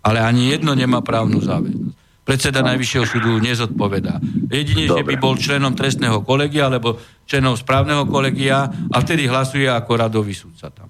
[0.00, 2.09] ale ani jedno nemá právnu záväznosť.
[2.20, 4.20] Predseda Najvyššieho súdu nezodpovedá.
[4.52, 4.98] Jedine, Dobre.
[5.00, 10.36] že by bol členom trestného kolegia alebo členom správneho kolegia a vtedy hlasuje ako radový
[10.36, 10.88] súdca tam.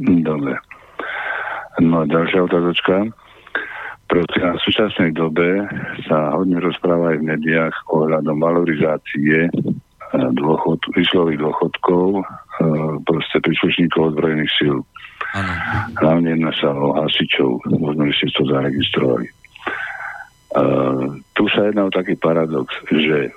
[0.00, 0.56] Dobre.
[1.80, 3.12] No a ďalšia otázočka.
[4.06, 5.66] Prosím, v súčasnej dobe
[6.06, 9.50] sa hodne rozpráva aj v médiách ohľadom valorizácie e,
[10.14, 12.24] dôchod, výslových dôchodkov e,
[13.02, 14.78] proste príslušníkov ozbrojených síl.
[15.34, 15.52] Ano.
[15.98, 19.26] Hlavne jedná sa o hasičov, možno, že ste to zaregistrovali.
[20.56, 23.28] Uh, tu sa jedná o taký paradox, že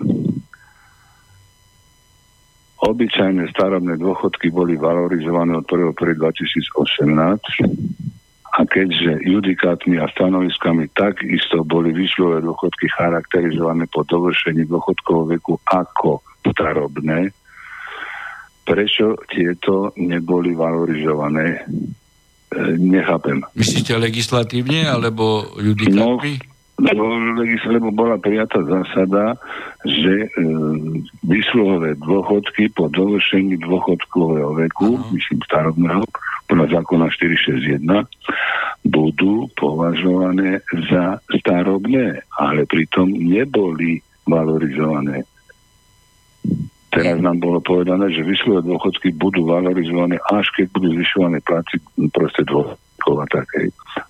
[2.80, 7.12] obyčajné starobné dôchodky boli valorizované od 1.1.2018
[8.50, 16.24] a keďže judikátmi a stanoviskami takisto boli vyšľové dôchodky charakterizované po dovršení dôchodkového veku ako
[16.50, 17.36] starobné,
[18.64, 23.44] prečo tieto neboli valorizované, e, nechápem.
[23.54, 26.34] Myslíte legislatívne alebo judikátmi?
[26.42, 26.49] No,
[26.80, 27.04] lebo,
[27.44, 29.36] lebo bola prijatá zásada,
[29.84, 30.28] že e,
[31.28, 35.12] vysluhové dôchodky po dovršení dôchodkového veku, ano.
[35.12, 36.04] myslím starobného,
[36.50, 37.84] podľa zákona 461,
[38.88, 45.28] budú považované za starobné, ale pritom neboli valorizované.
[46.90, 51.78] Teraz nám bolo povedané, že vyšlové dôchodky budú valorizované, až keď budú zvyšované platy
[52.10, 53.68] proste dôchodkov a takej.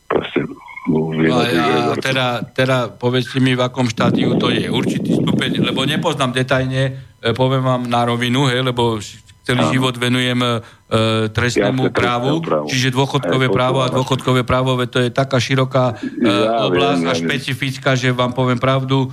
[0.08, 0.48] Proste
[0.90, 4.72] no a teda, teda povedzte mi, v akom štádiu to je.
[4.72, 8.98] Určitý stupeň, lebo nepoznám detajne, e, poviem vám na rovinu, hej, lebo
[9.46, 9.74] celý Áno.
[9.76, 10.50] život venujem e,
[11.30, 16.66] trestnému právu, právu, čiže dôchodkové právo a dôchodkové právo, to je taká široká e, ja,
[16.66, 19.12] oblasť viem, a špecifická, že vám poviem pravdu,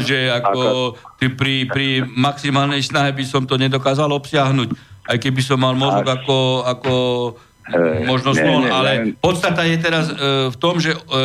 [0.00, 4.72] že ako ty pri, pri maximálnej snahe by som to nedokázal obsiahnuť,
[5.06, 6.94] aj keby som mal mozog ako, ako
[7.68, 10.14] e, možno slon, ale podstata je teraz e,
[10.48, 11.22] v tom, že, e,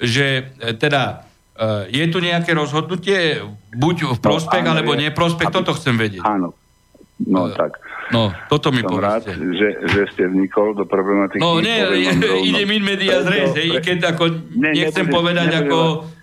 [0.00, 0.26] že
[0.58, 3.44] e, teda e, je tu nejaké rozhodnutie,
[3.76, 6.24] buď v prospech, no, alebo neprospech, toto chcem vedieť.
[6.24, 6.56] Áno,
[7.28, 7.78] no e, tak.
[8.10, 9.06] No, toto mi Som povedzte.
[9.06, 11.38] rád, že, že ste vnikol do problematiky.
[11.38, 11.78] No nie,
[12.50, 14.24] ide mi media zrejť, keď ako,
[14.58, 15.78] ne, nechcem povedať ako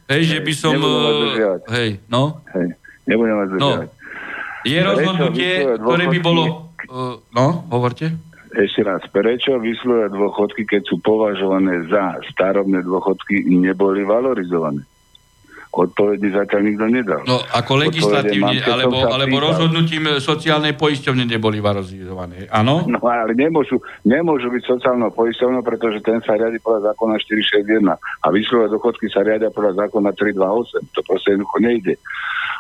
[0.08, 0.74] Hej, že by som...
[0.80, 2.40] Uh, hej, no?
[2.56, 3.70] Hej, nebudem vás no.
[4.64, 6.72] Je rozhodnutie, ktoré by bolo...
[6.88, 8.16] Uh, no, hovorte.
[8.56, 14.88] Ešte raz, prečo vyslúhové dôchodky, keď sú považované za starobné dôchodky, neboli valorizované?
[15.78, 17.22] Odpovedi zatiaľ nikto nedal.
[17.30, 22.90] No ako legislatívne, alebo, alebo rozhodnutím sociálnej poisťovne neboli valorizované, áno?
[22.90, 28.28] No ale nemôžu, nemôžu byť sociálnou poisťovnou, pretože ten sa riadi podľa zákona 461 a
[28.34, 30.98] výslové dochodky sa riadia podľa zákona 328.
[30.98, 31.94] To proste jednoducho nejde.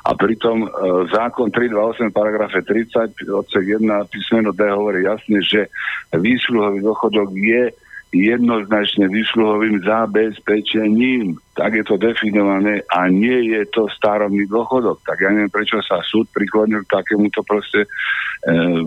[0.06, 0.68] A pritom e,
[1.10, 5.74] zákon 328 paragrafe 30 odsek 1 písmeno D hovorí jasne, že
[6.14, 7.74] výsluhový dochodok je
[8.16, 11.36] jednoznačne výsluhovým zabezpečením.
[11.58, 15.04] Tak je to definované a nie je to starobný dôchodok.
[15.04, 17.88] Tak ja neviem, prečo sa súd priklonil k takémuto proste e,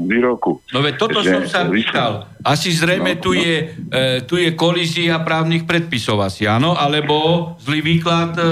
[0.01, 0.63] výroku.
[0.73, 2.31] No veď toto že, som sa pýtal.
[2.47, 3.43] Asi zrejme no, tu, no.
[3.43, 3.57] Je,
[3.91, 6.79] e, tu je kolízia právnych predpisov asi, áno?
[6.79, 8.43] Alebo zlý výklad e,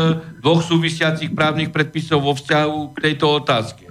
[0.42, 3.88] dvoch súvisiacich právnych predpisov vo vzťahu k tejto otázke.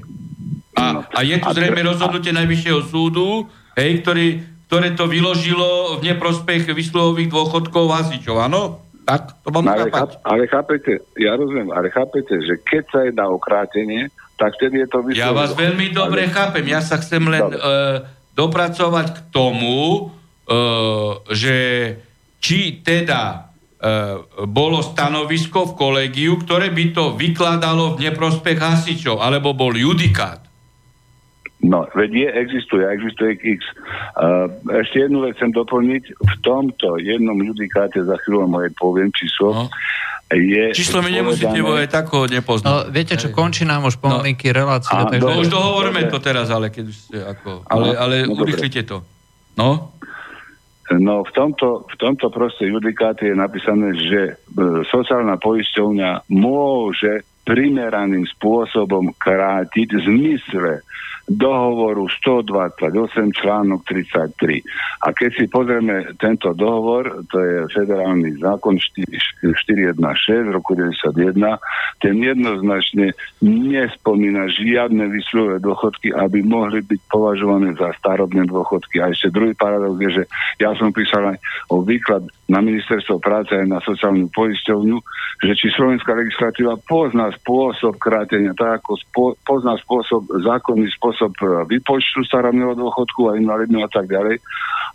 [0.77, 1.01] A, no.
[1.09, 7.31] a je tu zrejme rozhodnutie Najvyššieho súdu, hej, ktorý, ktoré to vyložilo v neprospech vysluhových
[7.31, 8.83] dôchodkov hasičov, áno?
[9.07, 10.19] Tak, to mám no, ale, chápať.
[10.27, 14.87] ale chápete, ja rozumiem, ale chápete, že keď sa jedná o krátenie, tak vtedy je
[14.91, 15.23] to vyslovilo.
[15.23, 16.35] Ja vás veľmi dobre ale...
[16.35, 18.03] chápem, ja sa chcem len uh,
[18.35, 21.55] dopracovať k tomu, uh, že
[22.43, 29.55] či teda uh, bolo stanovisko v kolegiu, ktoré by to vykladalo v neprospech hasičov, alebo
[29.55, 30.43] bol judikát.
[31.57, 33.65] No, veď je, existuje, existuje X.
[34.13, 34.45] Uh,
[34.77, 36.03] ešte jednu vec chcem doplniť.
[36.13, 39.65] V tomto jednom judikáte, za chvíľu moje poviem číslo, no.
[40.29, 40.69] je...
[40.77, 42.69] Číslo mi nemusíte povedať, tak ho nepoznám.
[42.69, 44.55] No, viete čo, končí nám už pomalinky no.
[44.55, 44.93] relácie.
[44.93, 45.25] A, takže...
[45.25, 47.65] No už dohovoríme to teraz, ale keď ste ako...
[47.65, 49.01] Ale, ale no, urychlite to.
[49.57, 49.97] No?
[50.93, 54.33] No v tomto, v tomto proste judikáte je napísané, že e,
[54.87, 60.73] sociálna poisťovňa môže primeraným spôsobom krátiť v zmysle
[61.27, 64.63] dohovoru 128 článok 33.
[65.03, 69.99] A keď si pozrieme tento dohovor, to je federálny zákon 416
[70.55, 71.35] roku 91,
[71.99, 73.11] ten jednoznačne
[73.43, 79.03] nespomína žiadne vysluhové dôchodky, aby mohli byť považované za starobné dôchodky.
[79.03, 80.23] A ešte druhý paradox je, že
[80.63, 84.97] ja som písal aj o výklad na ministerstvo práce aj na sociálnu poisťovňu,
[85.43, 91.67] že či slovenská legislatíva pozná spôsob krátenia, tak ako spo, pozná spôsob, zákonný spôsob e,
[91.77, 94.39] vypočtu starobného dôchodku a invalidného a tak ďalej,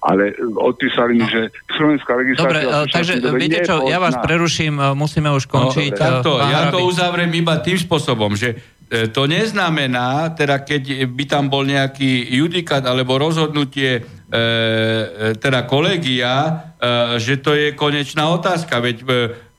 [0.03, 2.49] ale odpísali mi, že slovenská legislatíva...
[2.49, 5.93] Dobre, takže viete čo, ja vás preruším, e, musíme už no, končiť.
[5.93, 8.57] No, takto, ja to uzavriem iba tým spôsobom, že e,
[8.93, 16.33] to neznamená, teda keď by tam bol nejaký judikát alebo rozhodnutie E, e, teda kolegia,
[16.81, 18.81] e, že to je konečná otázka.
[18.81, 19.07] Veď e,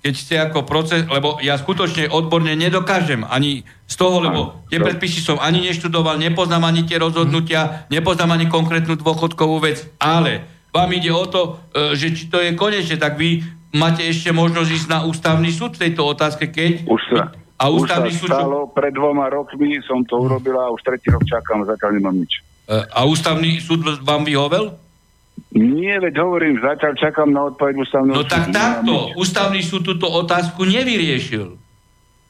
[0.01, 5.21] keď ste ako proces, lebo ja skutočne odborne nedokážem ani z toho, lebo tie predpisy
[5.21, 10.41] som ani neštudoval, nepoznám ani tie rozhodnutia, nepoznám ani konkrétnu dôchodkovú vec, ale
[10.73, 13.45] vám ide o to, e, že či to je konečne, tak vy
[13.77, 16.89] máte ešte možnosť ísť na ústavný súd v tejto otázke, keď...
[16.89, 17.29] Už sa,
[17.59, 18.29] a ústavný už sa súd...
[18.33, 22.41] stalo, pred dvoma rokmi som to urobila a už tretí rok čakám, zatiaľ nemám nič.
[22.65, 24.73] E, a ústavný súd vám vyhovel?
[25.53, 28.25] Nie, veď hovorím, zatiaľ čakám na odpoveď ústavného súdu.
[28.25, 31.57] No tak takto, ústavný súd túto otázku nevyriešil.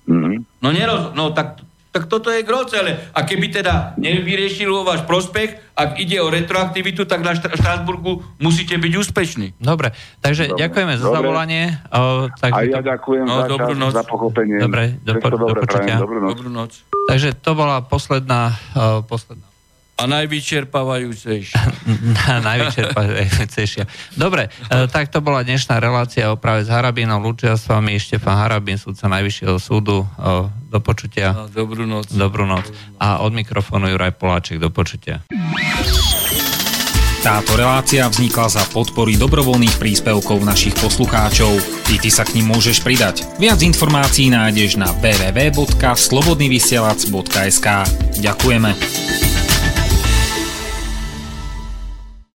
[0.03, 0.35] Mm-hmm.
[0.59, 1.63] No, neroz, no tak,
[1.93, 2.97] tak toto je grocele.
[3.13, 8.81] A keby teda nevyriešil vo váš prospech, ak ide o retroaktivitu, tak na Štrasburgu musíte
[8.81, 9.47] byť úspešní.
[9.61, 10.59] Dobre, takže dobre.
[10.65, 11.63] ďakujeme za zavolanie.
[11.93, 12.89] O, takže A ja to...
[12.89, 13.93] ďakujem no, za, čas, noc.
[13.93, 14.57] za pochopenie.
[14.57, 16.01] Dobre, do, do počutia.
[16.01, 16.29] Dobrú noc.
[16.33, 16.71] Dobrú noc.
[17.05, 19.52] Takže to bola posledná, uh, posledná
[19.93, 21.61] a najvyčerpávajúcejšia.
[22.49, 23.85] najvyčerpávajúcejšia.
[24.17, 27.21] Dobre, e, tak to bola dnešná relácia o práve s Harabinom.
[27.21, 30.01] Lúčia s vami Štefan Harabin, súdca Najvyššieho súdu.
[30.17, 31.37] E, do počutia.
[31.37, 32.09] A dobrú noc.
[32.09, 32.65] Dobrú noc.
[32.97, 34.57] A od mikrofónu Juraj Poláček.
[34.57, 35.21] Do počutia.
[37.23, 41.55] Táto relácia vznikla za podpory dobrovoľných príspevkov našich poslucháčov.
[41.87, 43.23] Ty, ty sa k ním môžeš pridať.
[43.39, 47.67] Viac informácií nájdeš na www.slobodnyvysielac.sk
[48.19, 49.22] Ďakujeme.